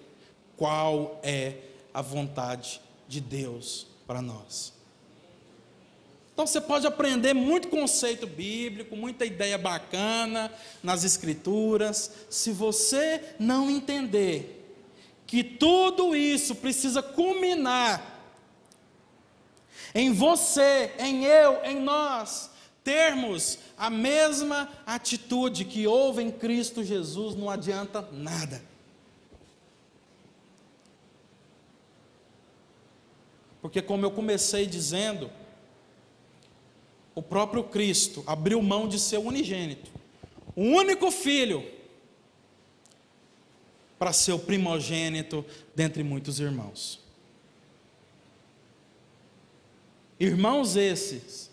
[0.56, 1.54] qual é
[1.92, 4.72] a vontade de Deus para nós.
[6.32, 10.52] Então você pode aprender muito conceito bíblico, muita ideia bacana
[10.82, 14.55] nas Escrituras, se você não entender
[15.26, 18.14] que tudo isso precisa culminar
[19.94, 22.50] em você, em eu, em nós,
[22.84, 28.62] termos a mesma atitude que houve em Cristo Jesus, não adianta nada.
[33.60, 35.30] Porque, como eu comecei dizendo,
[37.14, 39.90] o próprio Cristo abriu mão de seu unigênito,
[40.54, 41.75] o único filho,
[43.98, 45.44] para ser o primogênito
[45.74, 47.00] dentre muitos irmãos.
[50.18, 51.50] Irmãos esses,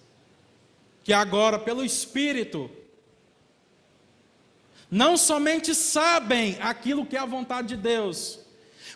[1.03, 2.69] que agora, pelo Espírito,
[4.89, 8.39] não somente sabem aquilo que é a vontade de Deus,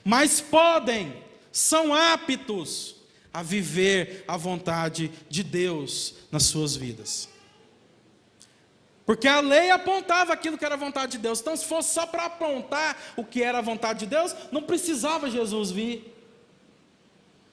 [0.03, 2.95] mas podem, são aptos
[3.33, 7.27] a viver a vontade de Deus nas suas vidas.
[9.07, 11.39] Porque a lei apontava aquilo que era a vontade de Deus.
[11.39, 15.29] Então, se fosse só para apontar o que era a vontade de Deus, não precisava
[15.29, 16.13] Jesus vir.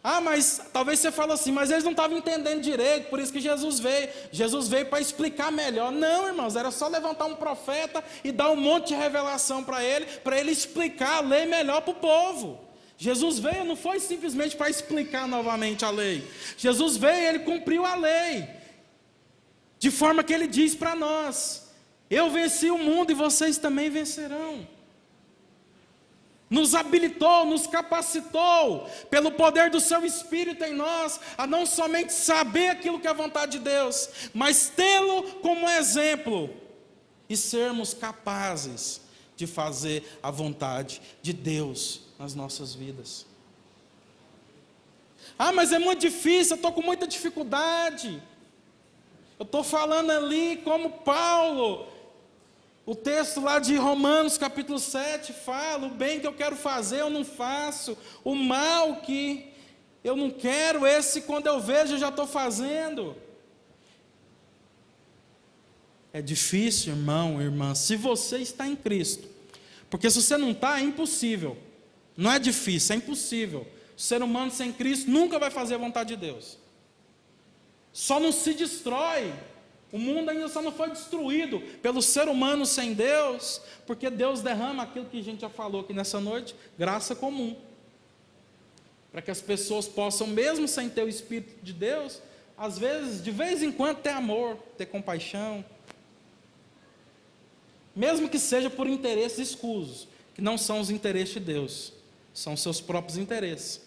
[0.02, 3.38] Ah, mas talvez você fale assim, mas eles não estavam entendendo direito, por isso que
[3.38, 4.08] Jesus veio.
[4.32, 5.92] Jesus veio para explicar melhor.
[5.92, 10.06] Não, irmãos, era só levantar um profeta e dar um monte de revelação para ele,
[10.24, 12.58] para ele explicar a lei melhor para o povo.
[12.98, 16.28] Jesus veio não foi simplesmente para explicar novamente a lei.
[16.58, 18.63] Jesus veio e ele cumpriu a lei.
[19.84, 21.66] De forma que ele diz para nós:
[22.08, 24.66] Eu venci o mundo e vocês também vencerão.
[26.48, 32.70] Nos habilitou, nos capacitou, pelo poder do seu Espírito em nós, a não somente saber
[32.70, 36.48] aquilo que é a vontade de Deus, mas tê-lo como exemplo
[37.28, 39.02] e sermos capazes
[39.36, 43.26] de fazer a vontade de Deus nas nossas vidas.
[45.38, 48.22] Ah, mas é muito difícil, eu estou com muita dificuldade.
[49.44, 51.86] Eu estou falando ali como Paulo,
[52.86, 57.10] o texto lá de Romanos capítulo 7 fala: o bem que eu quero fazer eu
[57.10, 59.52] não faço, o mal que
[60.02, 63.14] eu não quero, esse quando eu vejo eu já estou fazendo.
[66.10, 69.28] É difícil, irmão, irmã, se você está em Cristo,
[69.90, 71.58] porque se você não está, é impossível.
[72.16, 73.66] Não é difícil, é impossível.
[73.94, 76.63] O ser humano sem Cristo nunca vai fazer a vontade de Deus.
[77.94, 79.32] Só não se destrói.
[79.92, 84.82] O mundo ainda só não foi destruído pelo ser humano sem Deus, porque Deus derrama
[84.82, 87.56] aquilo que a gente já falou aqui nessa noite, graça comum.
[89.12, 92.20] Para que as pessoas possam, mesmo sem ter o Espírito de Deus,
[92.58, 95.64] às vezes, de vez em quando, ter amor, ter compaixão.
[97.94, 101.92] Mesmo que seja por interesses escusos, que não são os interesses de Deus
[102.34, 103.80] são seus próprios interesses.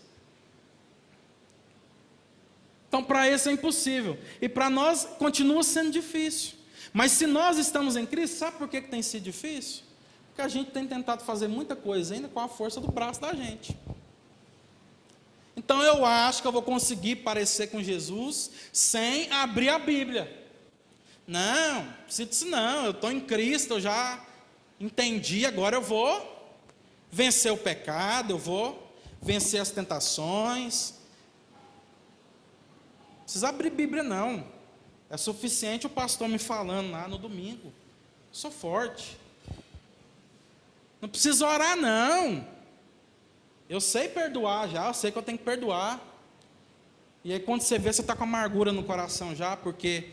[2.88, 4.18] Então, para esse é impossível.
[4.42, 6.54] E para nós continua sendo difícil.
[6.94, 9.84] Mas se nós estamos em Cristo, sabe por que, que tem sido difícil?
[10.30, 13.34] Porque a gente tem tentado fazer muita coisa ainda com a força do braço da
[13.34, 13.78] gente.
[15.56, 20.46] Então eu acho que eu vou conseguir parecer com Jesus sem abrir a Bíblia.
[21.26, 24.24] Não, preciso disso não, eu estou em Cristo, eu já
[24.80, 26.56] entendi, agora eu vou
[27.12, 30.94] vencer o pecado, eu vou vencer as tentações.
[33.28, 34.42] Precisa abrir Bíblia, não.
[35.10, 37.74] É suficiente o pastor me falando lá no domingo.
[38.32, 39.18] Sou forte.
[41.02, 42.48] Não precisa orar, não.
[43.70, 46.02] Eu sei perdoar já, eu sei que eu tenho que perdoar.
[47.22, 50.08] E aí, quando você vê, você está com amargura no coração já, porque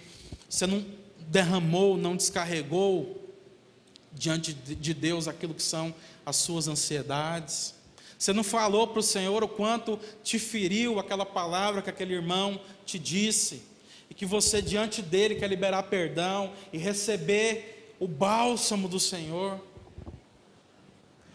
[0.50, 0.84] você não
[1.28, 3.32] derramou, não descarregou
[4.12, 5.94] diante de Deus aquilo que são
[6.26, 7.76] as suas ansiedades.
[8.24, 12.58] Você não falou para o Senhor o quanto te feriu aquela palavra que aquele irmão
[12.86, 13.64] te disse,
[14.08, 19.60] e que você diante dele quer liberar perdão e receber o bálsamo do Senhor.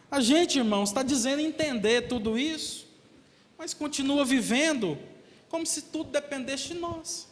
[0.10, 2.88] A gente, irmãos, está dizendo entender tudo isso,
[3.56, 4.98] mas continua vivendo
[5.48, 7.28] como se tudo dependesse de nós.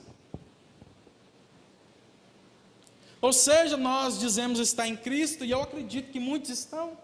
[3.20, 6.96] Ou seja, nós dizemos estar em Cristo, e eu acredito que muitos estão,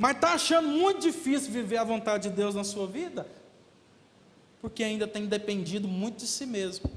[0.00, 3.24] mas está achando muito difícil viver a vontade de Deus na sua vida,
[4.60, 6.90] porque ainda tem dependido muito de si mesmo.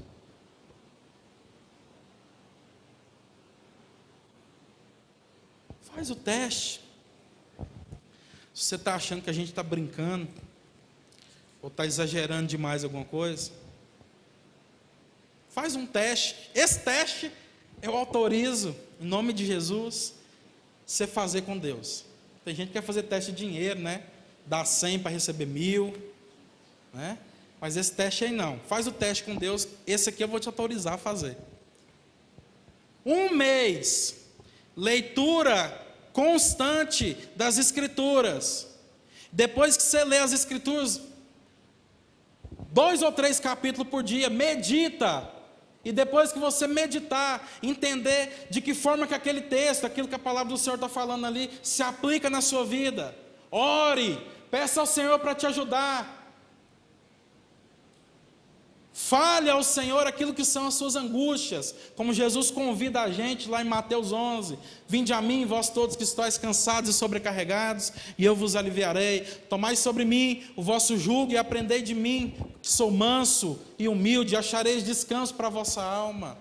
[5.82, 6.80] Faz o teste.
[8.52, 10.26] Se você está achando que a gente está brincando,
[11.62, 13.52] ou está exagerando demais alguma coisa,
[15.54, 16.50] Faz um teste.
[16.52, 17.30] Esse teste
[17.80, 20.14] eu autorizo, em nome de Jesus,
[20.84, 22.03] você fazer com Deus.
[22.44, 24.02] Tem gente que quer fazer teste de dinheiro, né?
[24.46, 25.94] Dar 100 para receber mil,
[26.92, 27.18] né?
[27.60, 28.60] Mas esse teste aí não.
[28.68, 29.66] Faz o teste com Deus.
[29.86, 31.36] Esse aqui eu vou te autorizar a fazer.
[33.06, 34.16] Um mês.
[34.76, 35.82] Leitura
[36.12, 38.68] constante das Escrituras.
[39.32, 41.00] Depois que você lê as Escrituras,
[42.70, 45.33] dois ou três capítulos por dia, medita.
[45.84, 50.18] E depois que você meditar, entender de que forma que aquele texto, aquilo que a
[50.18, 53.14] palavra do Senhor está falando ali, se aplica na sua vida.
[53.50, 54.18] Ore,
[54.50, 56.23] peça ao Senhor para te ajudar.
[58.96, 63.60] Fale ao Senhor aquilo que são as suas angústias, como Jesus convida a gente lá
[63.60, 68.36] em Mateus 11: Vinde a mim, vós todos que estáis cansados e sobrecarregados, e eu
[68.36, 69.22] vos aliviarei.
[69.50, 74.34] Tomai sobre mim o vosso jugo e aprendei de mim, que sou manso e humilde,
[74.34, 76.38] e achareis descanso para a vossa alma.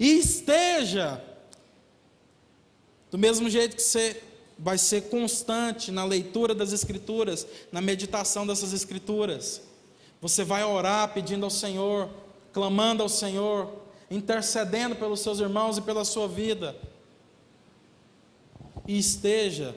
[0.00, 1.22] E esteja,
[3.12, 4.20] do mesmo jeito que você
[4.58, 9.70] vai ser constante na leitura das Escrituras, na meditação dessas Escrituras
[10.22, 12.08] você vai orar pedindo ao Senhor,
[12.52, 16.76] clamando ao Senhor, intercedendo pelos seus irmãos e pela sua vida.
[18.86, 19.74] E esteja.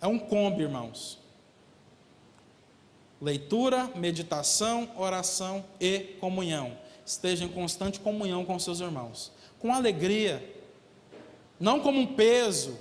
[0.00, 1.18] É um combo, irmãos.
[3.20, 6.78] Leitura, meditação, oração e comunhão.
[7.04, 9.32] Esteja em constante comunhão com seus irmãos.
[9.58, 10.62] Com alegria.
[11.58, 12.78] Não como um peso.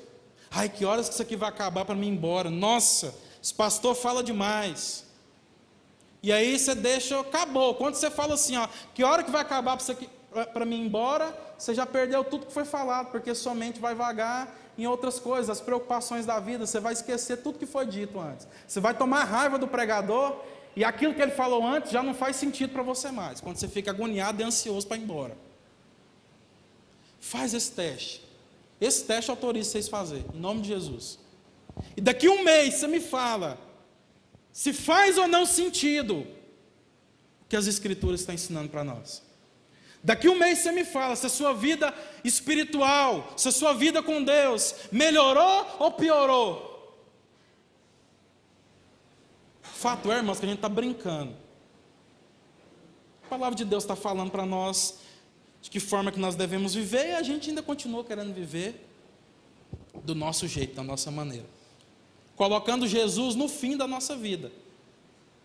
[0.52, 2.52] Ai, que horas que isso aqui vai acabar para mim ir embora?
[2.52, 5.06] Nossa, esse pastor fala demais.
[6.26, 7.76] E aí você deixa, acabou.
[7.76, 9.78] Quando você fala assim, ó, que hora que vai acabar
[10.52, 13.94] para mim ir embora, você já perdeu tudo que foi falado, porque sua mente vai
[13.94, 18.20] vagar em outras coisas, as preocupações da vida, você vai esquecer tudo que foi dito
[18.20, 18.48] antes.
[18.68, 20.42] Você vai tomar raiva do pregador
[20.76, 23.68] e aquilo que ele falou antes já não faz sentido para você mais, quando você
[23.68, 25.38] fica agoniado e ansioso para ir embora.
[27.20, 28.28] Faz esse teste.
[28.82, 31.20] Esse teste autoriza vocês fazer, em nome de Jesus.
[31.96, 33.60] E daqui um mês você me fala,
[34.56, 39.22] se faz ou não sentido o que as Escrituras estão ensinando para nós.
[40.02, 41.94] Daqui um mês você me fala se a sua vida
[42.24, 46.98] espiritual, se a sua vida com Deus melhorou ou piorou.
[49.62, 51.36] Fato é, irmãos, que a gente está brincando.
[53.26, 55.00] A palavra de Deus está falando para nós
[55.62, 58.88] de que forma que nós devemos viver e a gente ainda continua querendo viver
[59.96, 61.55] do nosso jeito, da nossa maneira
[62.36, 64.52] colocando Jesus no fim da nossa vida.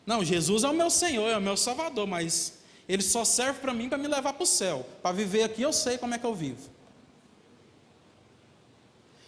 [0.04, 3.72] Não, Jesus é o meu Senhor, é o meu Salvador, mas ele só serve para
[3.72, 4.86] mim para me levar para o céu.
[5.02, 6.68] Para viver aqui eu sei como é que eu vivo.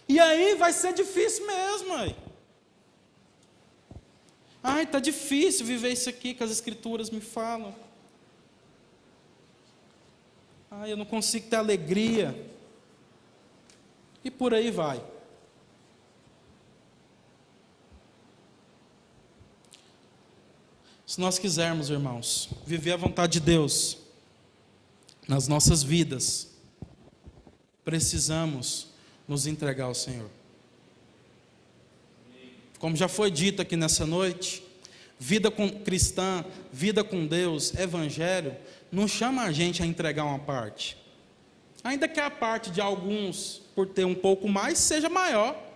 [0.07, 2.15] E aí vai ser difícil mesmo, mãe.
[4.61, 7.73] Ai, tá difícil viver isso aqui que as escrituras me falam.
[10.69, 12.49] Ai, eu não consigo ter alegria.
[14.23, 15.03] E por aí vai.
[21.13, 23.99] Se nós quisermos, irmãos, viver a vontade de Deus
[25.27, 26.47] nas nossas vidas,
[27.85, 28.87] precisamos
[29.27, 30.27] nos entregar ao Senhor.
[32.79, 34.63] Como já foi dito aqui nessa noite,
[35.19, 38.57] vida com, cristã, vida com Deus, evangelho,
[38.91, 40.97] não chama a gente a entregar uma parte.
[41.83, 45.72] Ainda que a parte de alguns, por ter um pouco mais, seja maior.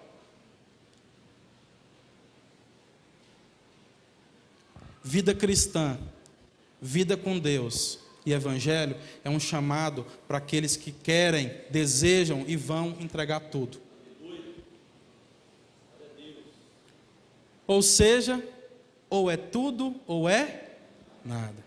[5.07, 5.97] Vida cristã,
[6.81, 12.89] vida com Deus e Evangelho é um chamado para aqueles que querem, desejam e vão
[12.99, 13.79] entregar tudo.
[17.65, 18.43] Ou seja,
[19.09, 20.71] ou é tudo ou é
[21.23, 21.65] nada.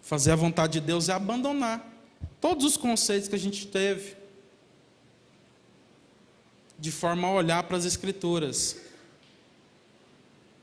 [0.00, 1.88] Fazer a vontade de Deus é abandonar
[2.40, 4.16] todos os conceitos que a gente teve,
[6.82, 8.76] de forma a olhar para as Escrituras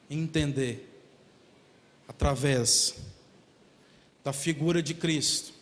[0.10, 0.86] e entender,
[2.10, 2.96] através
[4.22, 5.54] da figura de Cristo,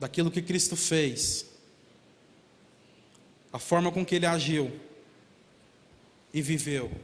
[0.00, 1.46] daquilo que Cristo fez,
[3.52, 4.72] a forma com que ele agiu
[6.34, 6.86] e viveu.
[6.86, 7.00] O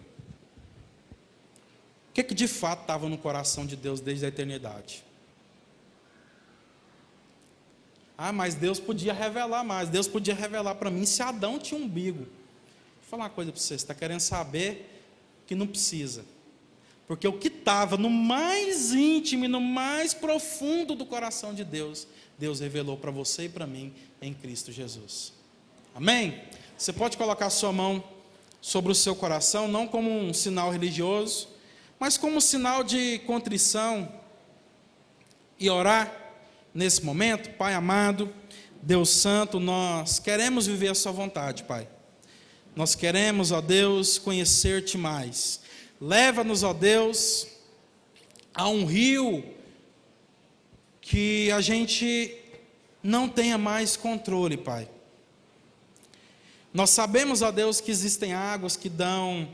[2.14, 5.04] que, que de fato estava no coração de Deus desde a eternidade?
[8.20, 9.88] Ah, mas Deus podia revelar mais.
[9.88, 12.24] Deus podia revelar para mim se Adão tinha um umbigo.
[12.24, 13.68] Vou falar uma coisa para você.
[13.68, 15.02] Você está querendo saber
[15.46, 16.24] que não precisa.
[17.06, 22.08] Porque o que estava no mais íntimo e no mais profundo do coração de Deus,
[22.36, 25.32] Deus revelou para você e para mim em Cristo Jesus.
[25.94, 26.42] Amém?
[26.76, 28.02] Você pode colocar sua mão
[28.60, 31.48] sobre o seu coração, não como um sinal religioso,
[32.00, 34.12] mas como um sinal de contrição
[35.58, 36.27] e orar
[36.74, 38.32] nesse momento, Pai amado,
[38.82, 41.88] Deus Santo, nós queremos viver a Sua vontade, Pai.
[42.76, 45.60] Nós queremos, ó Deus, conhecer-te mais.
[46.00, 47.48] Leva-nos, ó Deus,
[48.54, 49.44] a um rio
[51.00, 52.36] que a gente
[53.02, 54.88] não tenha mais controle, Pai.
[56.72, 59.48] Nós sabemos, ó Deus, que existem águas que dão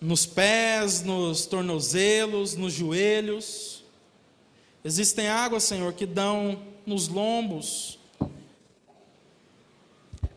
[0.00, 3.71] nos pés, nos tornozelos, nos joelhos.
[4.84, 7.98] Existem águas, Senhor, que dão nos lombos.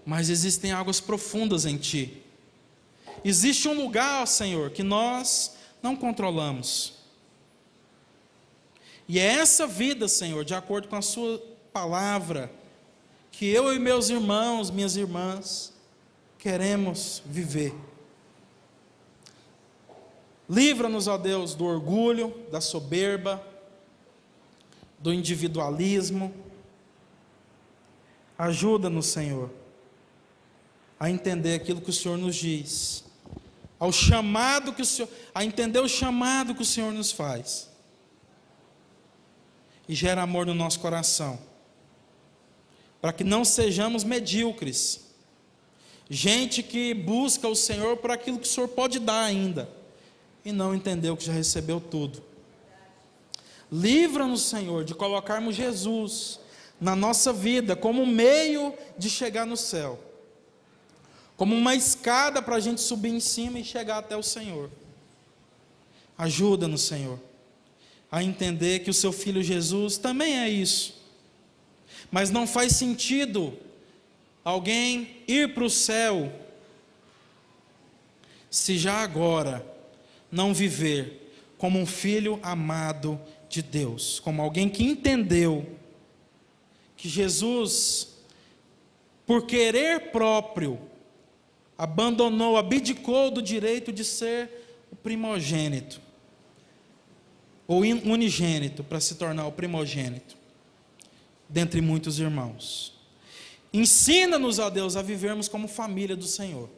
[0.05, 2.21] Mas existem águas profundas em Ti.
[3.23, 6.93] Existe um lugar, Senhor, que nós não controlamos.
[9.07, 11.41] E é essa vida, Senhor, de acordo com a Sua
[11.73, 12.51] palavra,
[13.31, 15.73] que eu e meus irmãos, minhas irmãs,
[16.37, 17.73] queremos viver.
[20.47, 23.43] Livra-nos, ó Deus, do orgulho, da soberba,
[25.05, 26.33] do individualismo.
[28.35, 29.51] Ajuda-nos, Senhor,
[30.99, 33.05] a entender aquilo que o Senhor nos diz,
[33.79, 37.69] ao chamado que o Senhor, a entender o chamado que o Senhor nos faz.
[39.87, 41.37] E gera amor no nosso coração,
[42.99, 45.05] para que não sejamos medíocres,
[46.09, 49.69] gente que busca o Senhor por aquilo que o Senhor pode dar ainda
[50.43, 52.23] e não entendeu que já recebeu tudo.
[53.75, 56.39] Livra-nos, Senhor, de colocarmos Jesus
[56.79, 59.99] na nossa vida como meio de chegar no céu,
[61.35, 64.69] como uma escada para a gente subir em cima e chegar até o Senhor.
[66.17, 67.19] Ajuda-nos, Senhor,
[68.09, 70.95] a entender que o seu filho Jesus também é isso,
[72.09, 73.53] mas não faz sentido
[74.41, 76.31] alguém ir para o céu
[78.49, 79.65] se já agora
[80.31, 81.25] não viver
[81.57, 83.19] como um filho amado
[83.55, 85.65] de Deus, como alguém que entendeu
[86.97, 88.09] que Jesus,
[89.25, 90.79] por querer próprio,
[91.77, 94.49] abandonou, abdicou do direito de ser
[94.91, 96.01] o primogênito,
[97.67, 100.37] ou unigênito, para se tornar o primogênito,
[101.47, 102.93] dentre muitos irmãos.
[103.73, 106.69] Ensina-nos, ó Deus, a vivermos como família do Senhor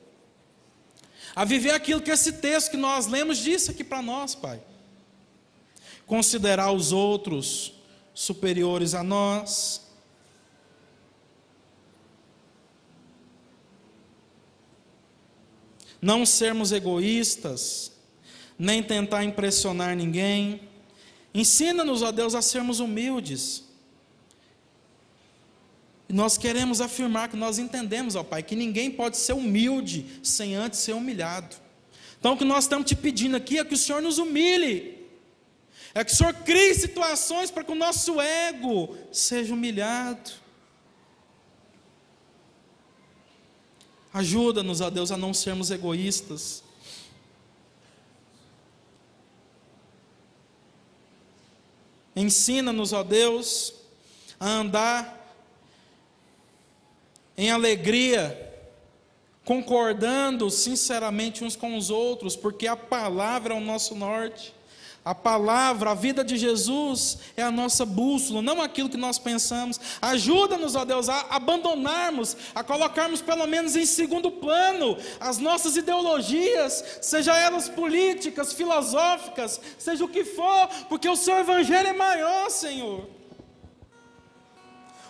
[1.35, 4.59] a viver aquilo que esse texto que nós lemos disse aqui para nós, Pai.
[6.07, 7.73] Considerar os outros
[8.15, 9.85] superiores a nós.
[16.01, 17.91] Não sermos egoístas,
[18.57, 20.67] nem tentar impressionar ninguém.
[21.31, 23.67] Ensina-nos, ó Deus, a sermos humildes
[26.09, 30.55] e nós queremos afirmar que nós entendemos, ó Pai, que ninguém pode ser humilde sem
[30.55, 31.55] antes ser humilhado.
[32.19, 34.96] Então o que nós estamos te pedindo aqui é que o Senhor nos humilhe.
[35.93, 40.31] É que o Senhor crie situações para que o nosso ego seja humilhado.
[44.13, 46.63] Ajuda-nos, ó Deus, a não sermos egoístas.
[52.15, 53.75] Ensina-nos, ó Deus,
[54.39, 55.17] a andar
[57.37, 58.43] em alegria,
[59.45, 64.56] concordando sinceramente uns com os outros, porque a palavra é o nosso norte.
[65.07, 69.79] A palavra, a vida de Jesus é a nossa bússola, não aquilo que nós pensamos.
[70.01, 76.83] Ajuda-nos, ó Deus, a abandonarmos, a colocarmos pelo menos em segundo plano as nossas ideologias,
[77.01, 83.16] seja elas políticas, filosóficas, seja o que for, porque o seu evangelho é maior, Senhor.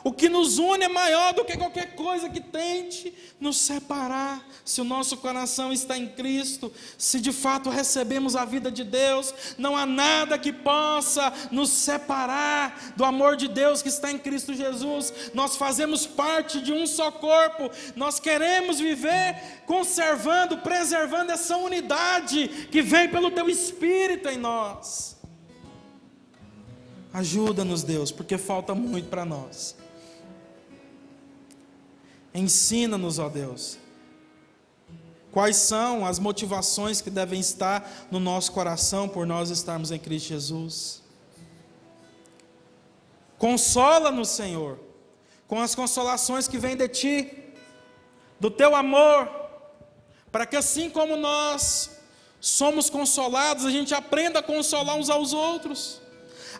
[0.07, 4.41] O que nos une é maior do que qualquer coisa que tente nos separar.
[4.63, 9.33] Se o nosso coração está em Cristo, se de fato recebemos a vida de Deus,
[9.57, 14.53] não há nada que possa nos separar do amor de Deus que está em Cristo
[14.53, 15.13] Jesus.
[15.33, 17.69] Nós fazemos parte de um só corpo.
[17.93, 25.17] Nós queremos viver conservando, preservando essa unidade que vem pelo teu espírito em nós.
[27.11, 29.75] Ajuda-nos, Deus, porque falta muito para nós.
[32.37, 33.79] Ensina-nos, ó Deus.
[35.31, 40.27] Quais são as motivações que devem estar no nosso coração por nós estarmos em Cristo
[40.27, 41.01] Jesus?
[43.39, 44.79] Consola-nos, Senhor,
[45.47, 47.43] com as consolações que vêm de Ti,
[48.39, 49.27] do Teu amor,
[50.31, 51.89] para que assim como nós
[52.39, 55.99] somos consolados, a gente aprenda a consolar uns aos outros,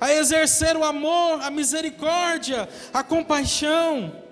[0.02, 4.26] a exercer o amor, a misericórdia, a compaixão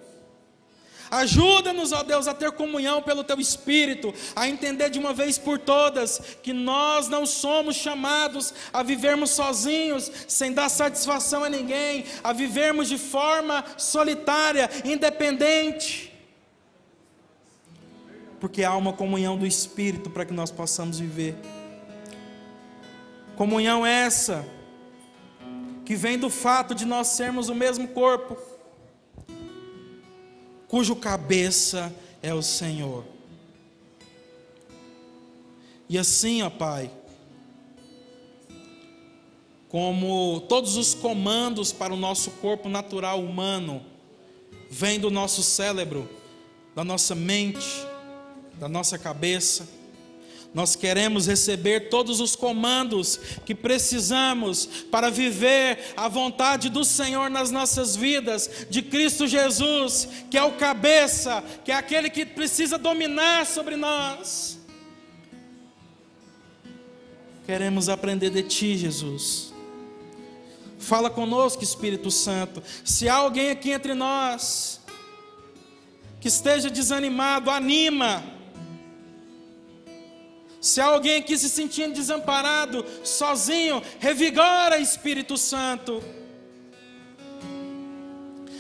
[1.16, 5.58] Ajuda-nos, ó Deus, a ter comunhão pelo Teu Espírito, a entender de uma vez por
[5.58, 12.34] todas que nós não somos chamados a vivermos sozinhos, sem dar satisfação a ninguém, a
[12.34, 16.12] vivermos de forma solitária, independente.
[18.38, 21.38] Porque há uma comunhão do Espírito para que nós possamos viver.
[23.38, 24.46] Comunhão essa
[25.86, 28.55] que vem do fato de nós sermos o mesmo corpo
[30.68, 33.04] cujo cabeça é o Senhor.
[35.88, 36.90] E assim, ó Pai,
[39.70, 43.86] como todos os comandos para o nosso corpo natural humano
[44.70, 46.10] vêm do nosso cérebro,
[46.74, 47.68] da nossa mente,
[48.56, 49.68] da nossa cabeça,
[50.56, 57.52] nós queremos receber todos os comandos que precisamos para viver a vontade do Senhor nas
[57.52, 63.46] nossas vidas, de Cristo Jesus, que é o cabeça, que é aquele que precisa dominar
[63.46, 64.58] sobre nós.
[67.46, 69.54] Queremos aprender de Ti, Jesus.
[70.80, 72.64] Fala conosco, Espírito Santo.
[72.86, 74.80] Se há alguém aqui entre nós
[76.22, 78.35] que esteja desanimado, anima
[80.66, 86.04] se há alguém aqui se sentindo desamparado, sozinho, revigora Espírito Santo.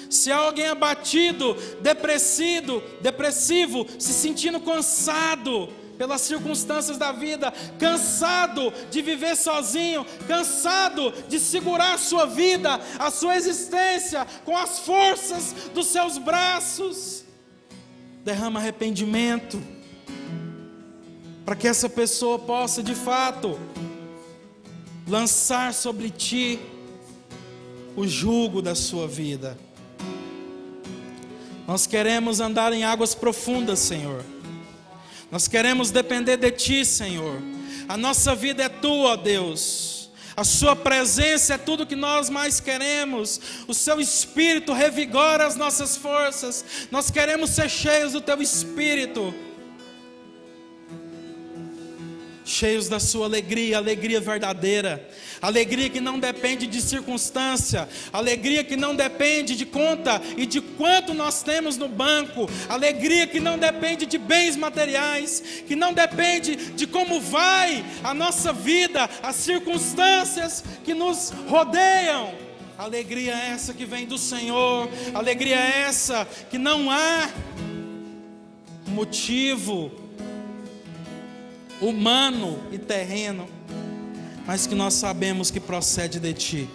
[0.07, 9.01] Se há alguém abatido, depressivo, depressivo, se sentindo cansado pelas circunstâncias da vida, cansado de
[9.01, 15.87] viver sozinho, cansado de segurar a sua vida, a sua existência com as forças dos
[15.87, 17.25] seus braços,
[18.23, 19.74] derrama arrependimento
[21.45, 23.59] para que essa pessoa possa de fato
[25.07, 26.59] lançar sobre ti
[27.95, 29.57] o jugo da sua vida.
[31.67, 34.23] Nós queremos andar em águas profundas, Senhor.
[35.31, 37.41] Nós queremos depender de Ti, Senhor.
[37.87, 40.11] A nossa vida é Tua, Deus.
[40.37, 43.41] A Sua presença é tudo que nós mais queremos.
[43.67, 46.63] O Seu Espírito revigora as nossas forças.
[46.91, 49.33] Nós queremos ser cheios do Teu Espírito
[52.45, 55.09] cheios da sua alegria, alegria verdadeira,
[55.41, 61.13] alegria que não depende de circunstância, alegria que não depende de conta e de quanto
[61.13, 66.85] nós temos no banco, alegria que não depende de bens materiais, que não depende de
[66.85, 72.45] como vai a nossa vida, as circunstâncias que nos rodeiam.
[72.77, 77.29] Alegria essa que vem do Senhor, alegria essa que não há
[78.87, 80.04] motivo
[81.81, 83.47] humano e terreno,
[84.45, 86.69] mas que nós sabemos que procede de Ti.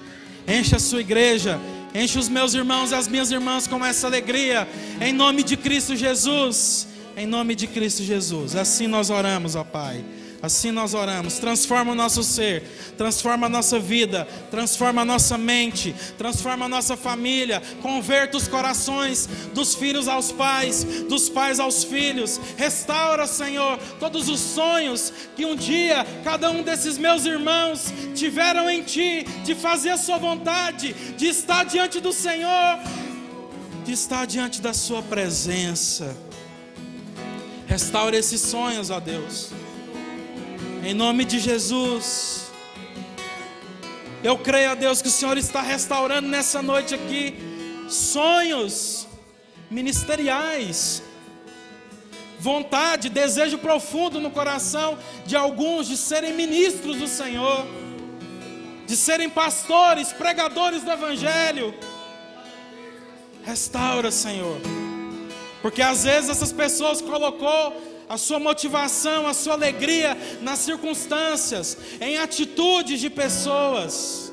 [0.47, 1.61] Enche a sua igreja,
[1.95, 4.69] enche os meus irmãos e as minhas irmãs com essa alegria,
[5.01, 6.89] em nome de Cristo Jesus.
[7.17, 8.57] Em nome de Cristo Jesus.
[8.57, 10.03] Assim nós oramos, ó Pai.
[10.43, 11.39] Assim nós oramos.
[11.39, 12.63] Transforma o nosso ser,
[12.97, 17.63] transforma a nossa vida, transforma a nossa mente, transforma a nossa família.
[17.83, 22.41] Converta os corações dos filhos aos pais, dos pais aos filhos.
[22.57, 28.83] Restaura, Senhor, todos os sonhos que um dia cada um desses meus irmãos tiveram em
[28.83, 32.79] Ti, de fazer a Sua vontade, de estar diante do Senhor,
[33.85, 36.17] de estar diante da Sua presença.
[37.67, 39.60] Restaura esses sonhos, ó Deus.
[40.83, 42.51] Em nome de Jesus.
[44.25, 47.35] Eu creio a Deus que o Senhor está restaurando nessa noite aqui
[47.87, 49.07] sonhos
[49.71, 51.03] ministeriais,
[52.39, 57.67] vontade, desejo profundo no coração de alguns de serem ministros do Senhor,
[58.87, 61.75] de serem pastores, pregadores do Evangelho.
[63.45, 64.59] Restaura, Senhor,
[65.61, 72.19] porque às vezes essas pessoas colocou a sua motivação, a sua alegria nas circunstâncias, em
[72.19, 74.33] atitudes de pessoas.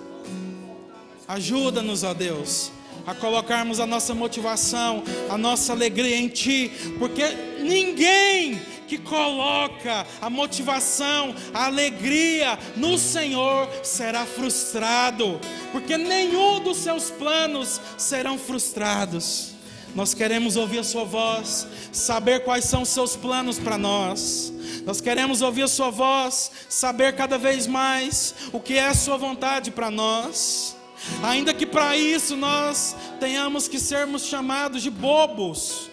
[1.27, 2.71] Ajuda-nos, ó Deus,
[3.05, 7.23] a colocarmos a nossa motivação, a nossa alegria em Ti, porque
[7.59, 15.39] ninguém que coloca a motivação, a alegria no Senhor será frustrado,
[15.71, 19.56] porque nenhum dos seus planos serão frustrados.
[19.97, 24.53] Nós queremos ouvir a Sua voz, saber quais são os Seus planos para nós.
[24.85, 29.17] Nós queremos ouvir a Sua voz, saber cada vez mais o que é a Sua
[29.17, 30.77] vontade para nós.
[31.23, 35.89] Ainda que para isso nós tenhamos que sermos chamados de bobos,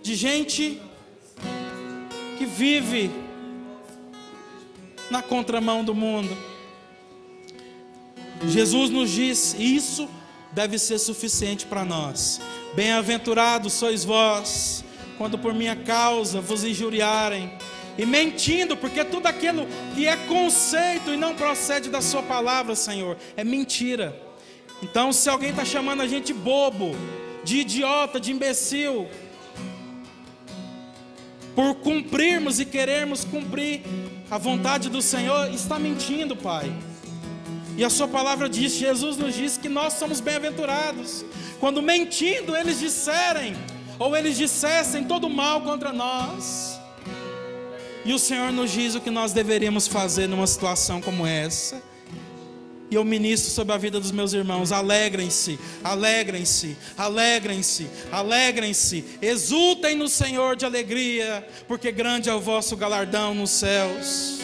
[0.00, 0.80] de gente
[2.38, 3.10] que vive
[5.10, 6.30] na contramão do mundo.
[8.46, 10.08] Jesus nos diz: isso
[10.52, 12.40] deve ser suficiente para nós.
[12.74, 14.84] Bem-aventurados sois vós,
[15.16, 17.52] quando por minha causa vos injuriarem
[17.98, 23.16] e mentindo, porque tudo aquilo que é conceito e não procede da Sua palavra, Senhor,
[23.36, 24.16] é mentira.
[24.80, 26.94] Então, se alguém está chamando a gente bobo,
[27.42, 29.08] de idiota, de imbecil,
[31.56, 33.82] por cumprirmos e querermos cumprir
[34.30, 36.72] a vontade do Senhor, está mentindo, Pai.
[37.76, 41.24] E a Sua palavra diz, Jesus nos diz que nós somos bem-aventurados,
[41.60, 43.56] quando mentindo eles disserem,
[43.98, 46.78] ou eles dissessem todo mal contra nós.
[48.04, 51.82] E o Senhor nos diz o que nós deveríamos fazer numa situação como essa.
[52.90, 54.72] E eu ministro sobre a vida dos meus irmãos.
[54.72, 59.04] Alegrem-se, alegrem-se, alegrem-se, alegrem-se.
[59.20, 64.38] Exultem no Senhor de alegria, porque grande é o vosso galardão nos céus.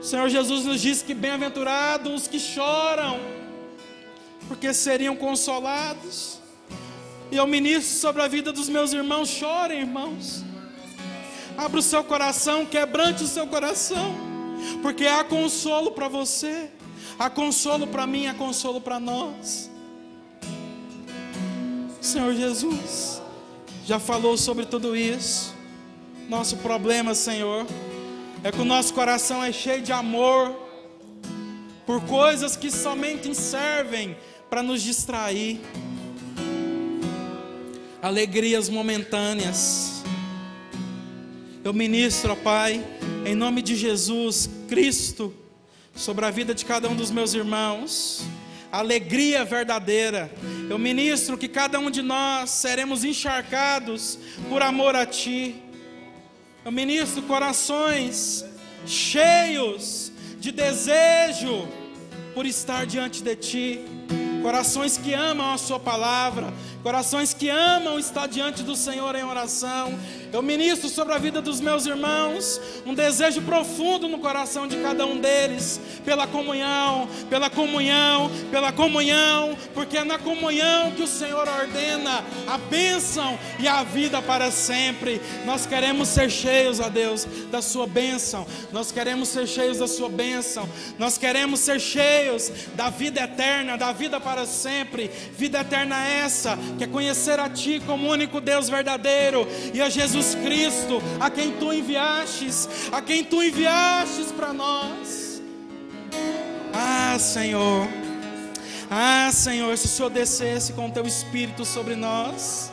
[0.00, 3.20] O Senhor Jesus nos diz que bem-aventurados os que choram,
[4.48, 6.40] porque seriam consolados.
[7.30, 9.28] E eu ministro sobre a vida dos meus irmãos.
[9.28, 10.42] Chorem, irmãos.
[11.56, 14.14] Abra o seu coração, quebrante o seu coração,
[14.80, 16.70] porque há consolo para você,
[17.18, 19.68] há consolo para mim, há consolo para nós.
[22.00, 23.20] Senhor Jesus,
[23.84, 25.52] já falou sobre tudo isso.
[26.28, 27.66] Nosso problema, Senhor,
[28.44, 30.54] é que o nosso coração é cheio de amor
[31.84, 34.16] por coisas que somente servem
[34.48, 35.60] para nos distrair,
[38.02, 39.98] alegrias momentâneas
[41.68, 42.82] eu ministro, ó Pai,
[43.26, 45.34] em nome de Jesus Cristo,
[45.94, 48.22] sobre a vida de cada um dos meus irmãos,
[48.72, 50.32] alegria verdadeira.
[50.70, 54.18] Eu ministro que cada um de nós seremos encharcados
[54.48, 55.56] por amor a Ti.
[56.64, 58.46] Eu ministro corações
[58.86, 60.10] cheios
[60.40, 61.68] de desejo
[62.34, 63.84] por estar diante de Ti,
[64.42, 66.52] corações que amam a Sua palavra,
[66.82, 69.92] corações que amam estar diante do Senhor em oração.
[70.32, 75.06] Eu ministro sobre a vida dos meus irmãos um desejo profundo no coração de cada
[75.06, 81.48] um deles, pela comunhão, pela comunhão, pela comunhão, porque é na comunhão que o Senhor
[81.48, 85.20] ordena a bênção e a vida para sempre.
[85.46, 90.08] Nós queremos ser cheios, ó Deus, da Sua bênção, nós queremos ser cheios da Sua
[90.08, 90.68] bênção,
[90.98, 95.10] nós queremos ser cheios da vida eterna, da vida para sempre.
[95.36, 99.88] Vida eterna é essa que é conhecer a Ti como único Deus verdadeiro e a
[99.88, 105.42] Jesus Cristo, a quem Tu enviastes, a quem Tu enviastes para nós.
[106.72, 107.88] Ah, Senhor,
[108.90, 112.70] ah, Senhor, se o Senhor descesse com o Teu Espírito sobre nós,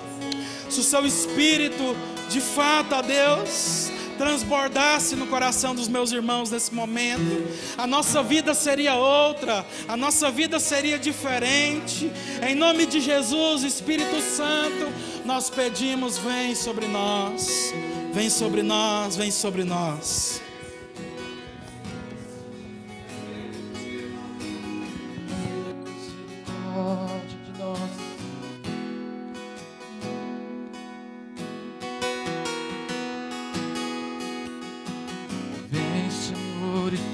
[0.69, 1.95] se o Seu Espírito,
[2.30, 7.47] de fato, a Deus, transbordasse no coração dos meus irmãos nesse momento,
[7.77, 12.11] a nossa vida seria outra, a nossa vida seria diferente.
[12.47, 14.91] Em nome de Jesus, Espírito Santo,
[15.25, 17.73] nós pedimos: vem sobre nós,
[18.13, 20.41] vem sobre nós, vem sobre nós.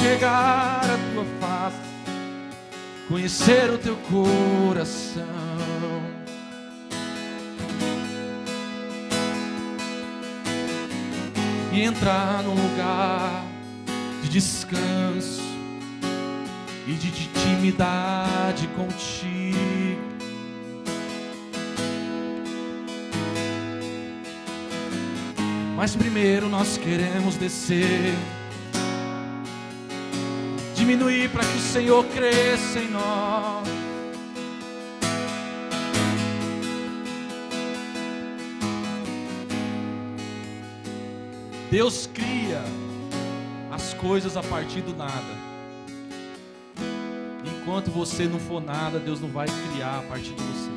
[0.00, 1.76] chegar à tua face,
[3.06, 5.24] conhecer o teu coração.
[11.72, 13.44] E entrar num lugar
[14.22, 15.42] de descanso
[16.86, 20.00] e de intimidade contigo.
[25.76, 28.14] Mas primeiro nós queremos descer,
[30.80, 33.68] diminuir para que o Senhor cresça em nós.
[41.70, 42.64] Deus cria
[43.70, 45.50] as coisas a partir do nada.
[47.44, 50.70] Enquanto você não for nada, Deus não vai criar a partir de você.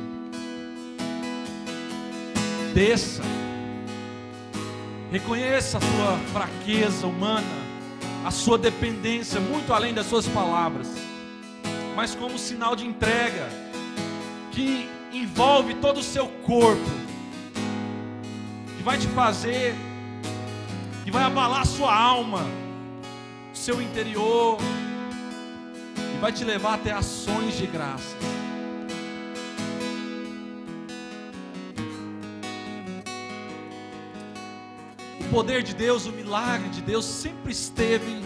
[2.74, 3.22] Desça.
[5.10, 7.63] Reconheça a sua fraqueza humana,
[8.24, 10.88] a sua dependência, muito além das suas palavras.
[11.94, 13.48] Mas como sinal de entrega,
[14.50, 16.90] que envolve todo o seu corpo,
[18.76, 19.74] que vai te fazer,
[21.04, 22.46] que vai abalar a sua alma,
[23.52, 24.58] o seu interior,
[26.14, 28.33] e vai te levar até ações de graça.
[35.34, 38.22] Poder de Deus, o milagre de Deus sempre esteve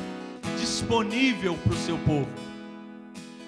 [0.60, 2.28] disponível para o seu povo.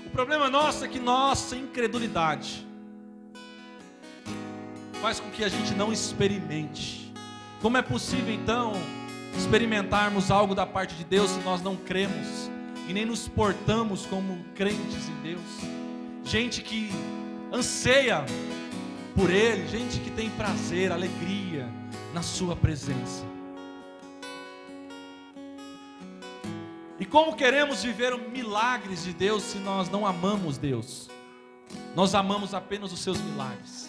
[0.07, 2.67] O problema nosso é que nossa incredulidade
[5.03, 7.13] faz com que a gente não experimente.
[7.61, 8.73] Como é possível então
[9.37, 12.51] experimentarmos algo da parte de Deus se nós não cremos
[12.89, 15.61] e nem nos portamos como crentes em Deus?
[16.25, 16.91] Gente que
[17.53, 18.25] anseia
[19.15, 21.69] por Ele, gente que tem prazer, alegria
[22.15, 23.30] na Sua presença.
[27.01, 31.09] E como queremos viver milagres de Deus se nós não amamos Deus?
[31.97, 33.89] Nós amamos apenas os seus milagres.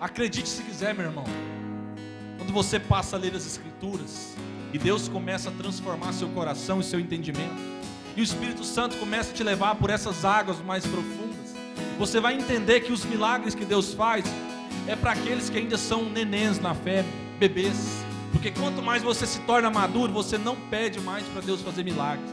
[0.00, 1.24] Acredite se quiser, meu irmão.
[2.38, 4.34] Quando você passa a ler as Escrituras
[4.72, 7.77] e Deus começa a transformar seu coração e seu entendimento,
[8.18, 11.54] e o Espírito Santo começa a te levar por essas águas mais profundas,
[11.96, 14.24] você vai entender que os milagres que Deus faz
[14.88, 17.04] é para aqueles que ainda são nenéns na fé,
[17.38, 18.02] bebês.
[18.32, 22.28] Porque quanto mais você se torna maduro, você não pede mais para Deus fazer milagres.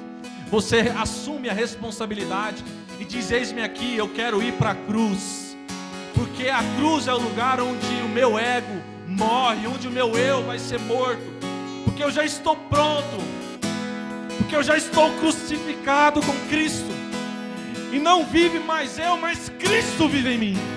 [0.49, 2.66] Você assume a responsabilidade
[2.99, 5.56] e diz: Eis-me aqui, eu quero ir para a cruz.
[6.16, 10.44] Porque a cruz é o lugar onde o meu ego morre, onde o meu eu
[10.44, 11.22] vai ser morto.
[11.84, 13.45] Porque eu já estou pronto
[14.38, 16.90] porque eu já estou crucificado com Cristo,
[17.91, 20.74] e não vive mais eu, mas Cristo vive em mim.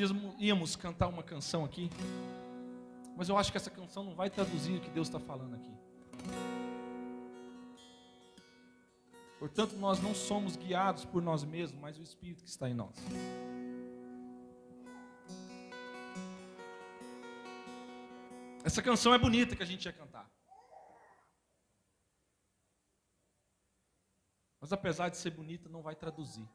[0.00, 1.90] Nós íamos cantar uma canção aqui,
[3.16, 5.72] mas eu acho que essa canção não vai traduzir o que Deus está falando aqui.
[9.38, 12.96] Portanto, nós não somos guiados por nós mesmos, mas o Espírito que está em nós.
[18.64, 20.30] Essa canção é bonita que a gente ia cantar.
[24.60, 26.48] Mas apesar de ser bonita, não vai traduzir.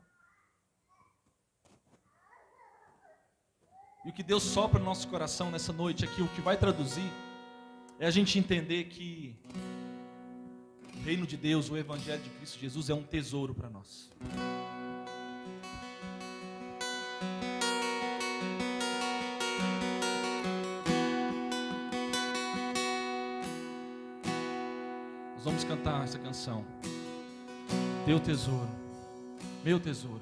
[4.06, 7.10] E o que Deus sopra no nosso coração nessa noite aqui, o que vai traduzir,
[7.98, 9.34] é a gente entender que
[10.98, 14.12] o reino de Deus, o Evangelho de Cristo Jesus é um tesouro para nós.
[25.36, 26.66] Nós vamos cantar essa canção.
[28.06, 28.70] Teu tesouro,
[29.64, 30.22] meu tesouro.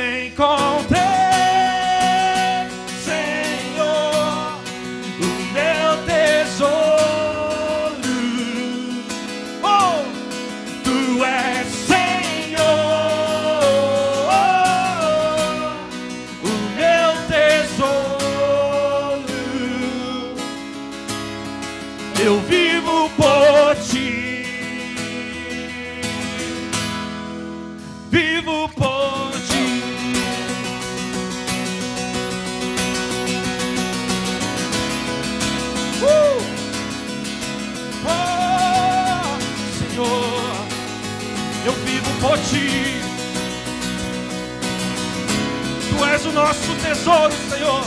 [47.01, 47.83] tesouro, Senhor.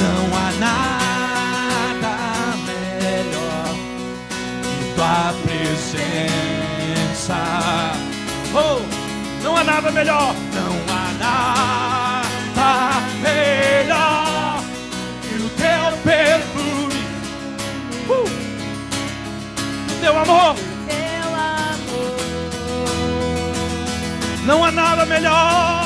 [0.00, 2.14] Não há nada
[2.66, 3.74] melhor
[4.62, 7.40] que tua presença.
[8.54, 8.80] Oh,
[9.44, 10.34] não há nada melhor.
[25.10, 25.79] Melhor,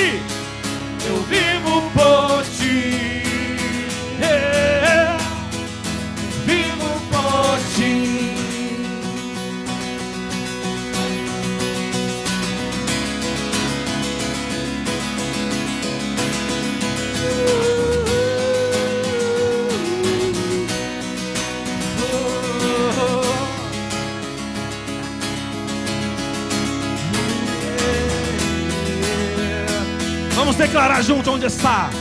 [0.00, 0.39] vivo
[31.62, 31.99] junto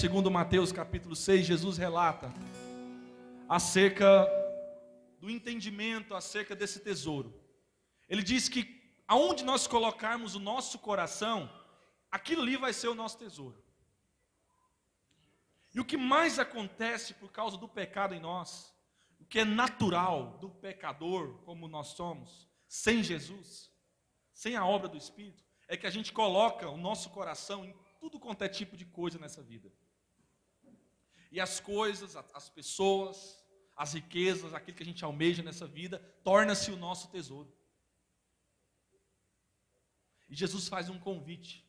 [0.00, 2.32] segundo Mateus, capítulo 6, Jesus relata
[3.46, 4.26] acerca
[5.18, 7.38] do entendimento acerca desse tesouro.
[8.08, 11.52] Ele diz que aonde nós colocarmos o nosso coração,
[12.10, 13.62] aquilo ali vai ser o nosso tesouro.
[15.74, 18.74] E o que mais acontece por causa do pecado em nós,
[19.18, 23.70] o que é natural do pecador, como nós somos, sem Jesus,
[24.32, 28.18] sem a obra do Espírito, é que a gente coloca o nosso coração em tudo
[28.18, 29.70] quanto é tipo de coisa nessa vida.
[31.30, 33.40] E as coisas, as pessoas,
[33.76, 37.56] as riquezas, aquilo que a gente almeja nessa vida, torna-se o nosso tesouro.
[40.28, 41.66] E Jesus faz um convite.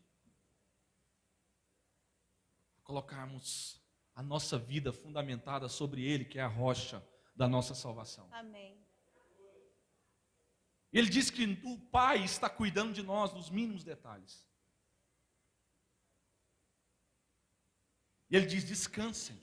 [2.84, 3.82] Colocarmos
[4.14, 7.06] a nossa vida fundamentada sobre Ele, que é a rocha
[7.36, 8.28] da nossa salvação.
[8.32, 8.86] Amém.
[10.92, 14.46] E Ele diz que o Pai está cuidando de nós nos mínimos detalhes.
[18.30, 19.40] E Ele diz: descansem,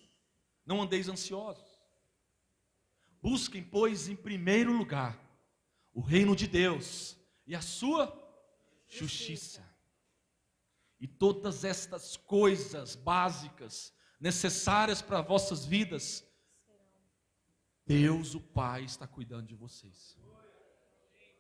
[0.69, 1.67] não andeis ansiosos.
[3.23, 5.19] Busquem, pois, em primeiro lugar
[5.95, 7.17] o reino de Deus
[7.47, 8.07] e a sua
[8.87, 9.67] justiça.
[11.01, 16.23] E todas estas coisas básicas, necessárias para vossas vidas,
[17.87, 20.19] Deus, o Pai, está cuidando de vocês.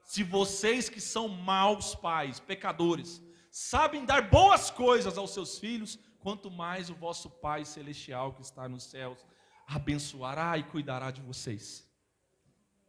[0.05, 6.51] Se vocês que são maus pais, pecadores, sabem dar boas coisas aos seus filhos, quanto
[6.51, 9.25] mais o vosso Pai celestial que está nos céus
[9.67, 11.87] abençoará e cuidará de vocês.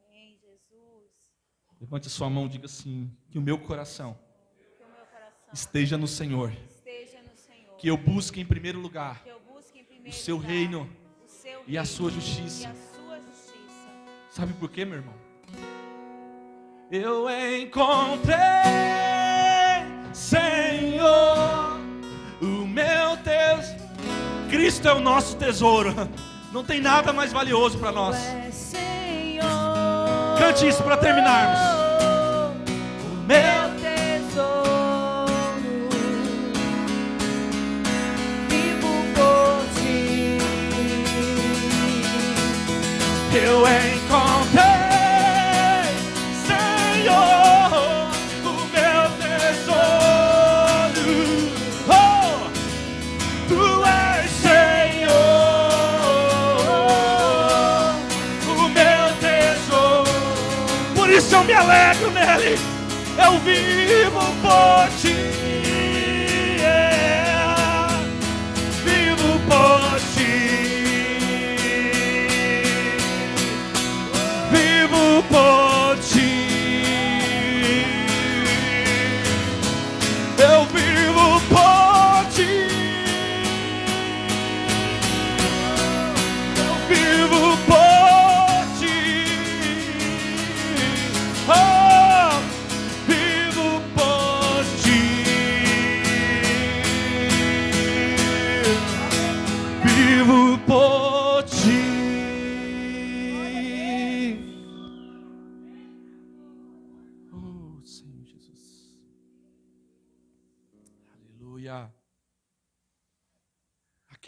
[0.07, 1.09] Amém, Jesus.
[1.79, 4.17] Levante sua mão e diga assim: que o meu coração
[4.79, 7.75] o meu coração esteja no Senhor, esteja no Senhor.
[7.77, 10.89] que eu busque em primeiro lugar em o primeiro seu lugar reino
[11.23, 12.69] o seu e a reino sua justiça.
[12.69, 13.89] a sua justiça.
[14.29, 15.15] Sabe por quê, meu irmão?
[16.91, 17.29] Eu
[17.59, 18.35] encontrei,
[20.13, 20.48] Senhor,
[24.69, 25.95] Cristo é o nosso tesouro.
[26.53, 28.15] Não tem nada mais valioso para nós.
[28.53, 29.43] Senhor.
[30.37, 31.59] Cante isso para terminarmos.
[33.11, 35.33] O meu tesouro.
[38.47, 40.37] Vivo por ti.
[43.35, 43.88] Eu encontrei,
[61.49, 62.59] me alegro nele.
[63.17, 65.28] Eu vivo por ti.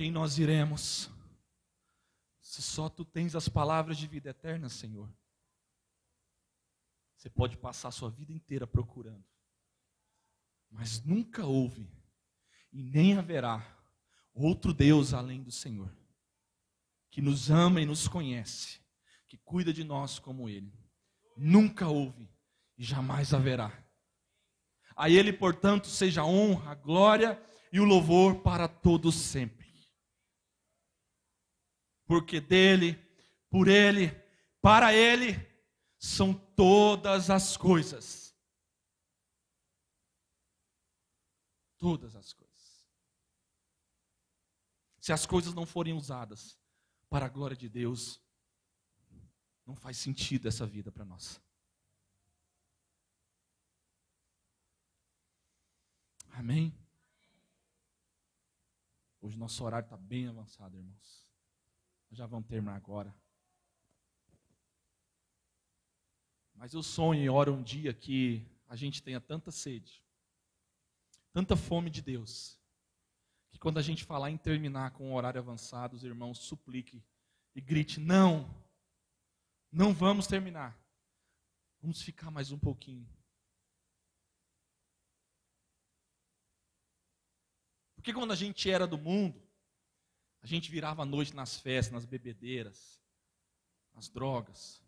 [0.02, 1.12] Quem nós iremos?
[2.42, 5.08] Se só tu tens as palavras de vida eterna, Senhor.
[7.16, 9.24] Você pode passar a sua vida inteira procurando.
[10.72, 11.88] Mas nunca houve
[12.74, 13.64] e nem haverá
[14.34, 15.96] outro Deus além do Senhor,
[17.12, 18.82] que nos ama e nos conhece,
[19.28, 20.74] que cuida de nós como Ele.
[21.38, 22.28] Nunca houve
[22.76, 23.72] e jamais haverá.
[24.96, 27.40] A Ele, portanto, seja a honra, a glória
[27.72, 29.61] e o louvor para todos sempre.
[32.12, 32.96] Porque dele,
[33.50, 34.12] por Ele,
[34.62, 35.30] para Ele,
[35.98, 38.36] são todas as coisas.
[41.78, 42.86] Todas as coisas.
[45.00, 46.60] Se as coisas não forem usadas
[47.10, 48.22] para a glória de Deus,
[49.66, 51.42] não faz sentido essa vida para nós.
[56.32, 56.78] Amém?
[59.22, 61.31] Hoje nosso horário está bem avançado, irmãos.
[62.12, 63.16] Já vamos terminar agora.
[66.54, 70.04] Mas eu sonho e oro um dia que a gente tenha tanta sede,
[71.34, 72.60] tanta fome de Deus,
[73.50, 77.04] que quando a gente falar em terminar com o horário avançado, os irmãos suplique
[77.56, 78.54] e grite: não,
[79.72, 80.78] não vamos terminar,
[81.82, 83.10] vamos ficar mais um pouquinho.
[87.96, 89.41] Porque quando a gente era do mundo,
[90.42, 93.00] a gente virava a noite nas festas, nas bebedeiras,
[93.94, 94.84] nas drogas.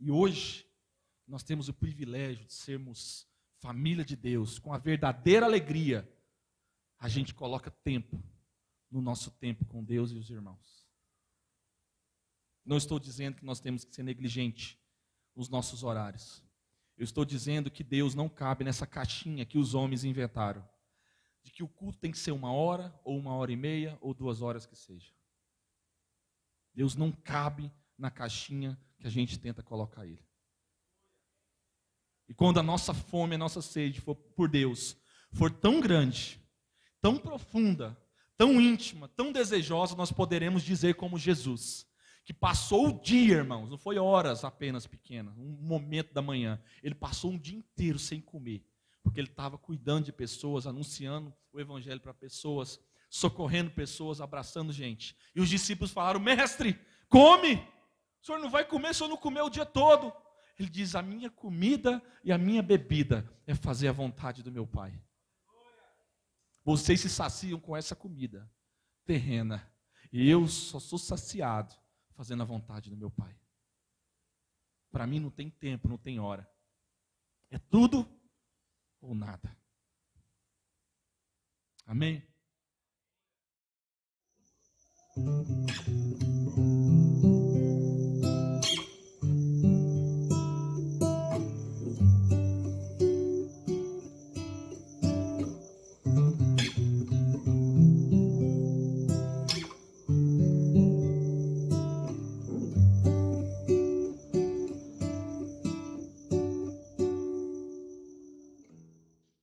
[0.00, 0.66] E hoje,
[1.26, 3.28] nós temos o privilégio de sermos
[3.60, 6.08] família de Deus, com a verdadeira alegria,
[6.98, 8.22] a gente coloca tempo
[8.90, 10.86] no nosso tempo com Deus e os irmãos.
[12.64, 14.80] Não estou dizendo que nós temos que ser negligente
[15.34, 16.42] nos nossos horários.
[16.96, 20.66] Eu estou dizendo que Deus não cabe nessa caixinha que os homens inventaram
[21.48, 24.12] de que o culto tem que ser uma hora, ou uma hora e meia, ou
[24.12, 25.10] duas horas que seja.
[26.74, 30.22] Deus não cabe na caixinha que a gente tenta colocar Ele.
[32.28, 34.94] E quando a nossa fome, a nossa sede for por Deus,
[35.32, 36.38] for tão grande,
[37.00, 37.98] tão profunda,
[38.36, 41.86] tão íntima, tão desejosa, nós poderemos dizer como Jesus,
[42.26, 46.94] que passou o dia, irmãos, não foi horas apenas pequenas, um momento da manhã, ele
[46.94, 48.67] passou um dia inteiro sem comer
[49.08, 52.78] porque ele estava cuidando de pessoas, anunciando o evangelho para pessoas,
[53.08, 55.16] socorrendo pessoas, abraçando gente.
[55.34, 56.78] E os discípulos falaram: Mestre,
[57.08, 57.54] come!
[57.54, 60.12] O senhor não vai comer, o senhor não comeu o dia todo.
[60.58, 64.66] Ele diz: A minha comida e a minha bebida é fazer a vontade do meu
[64.66, 65.02] Pai.
[66.62, 68.46] Vocês se saciam com essa comida
[69.06, 69.72] terrena,
[70.12, 71.74] e eu só sou saciado
[72.14, 73.34] fazendo a vontade do meu Pai.
[74.90, 76.46] Para mim não tem tempo, não tem hora.
[77.50, 78.06] É tudo
[79.00, 79.56] ou nada.
[81.86, 82.22] Amém?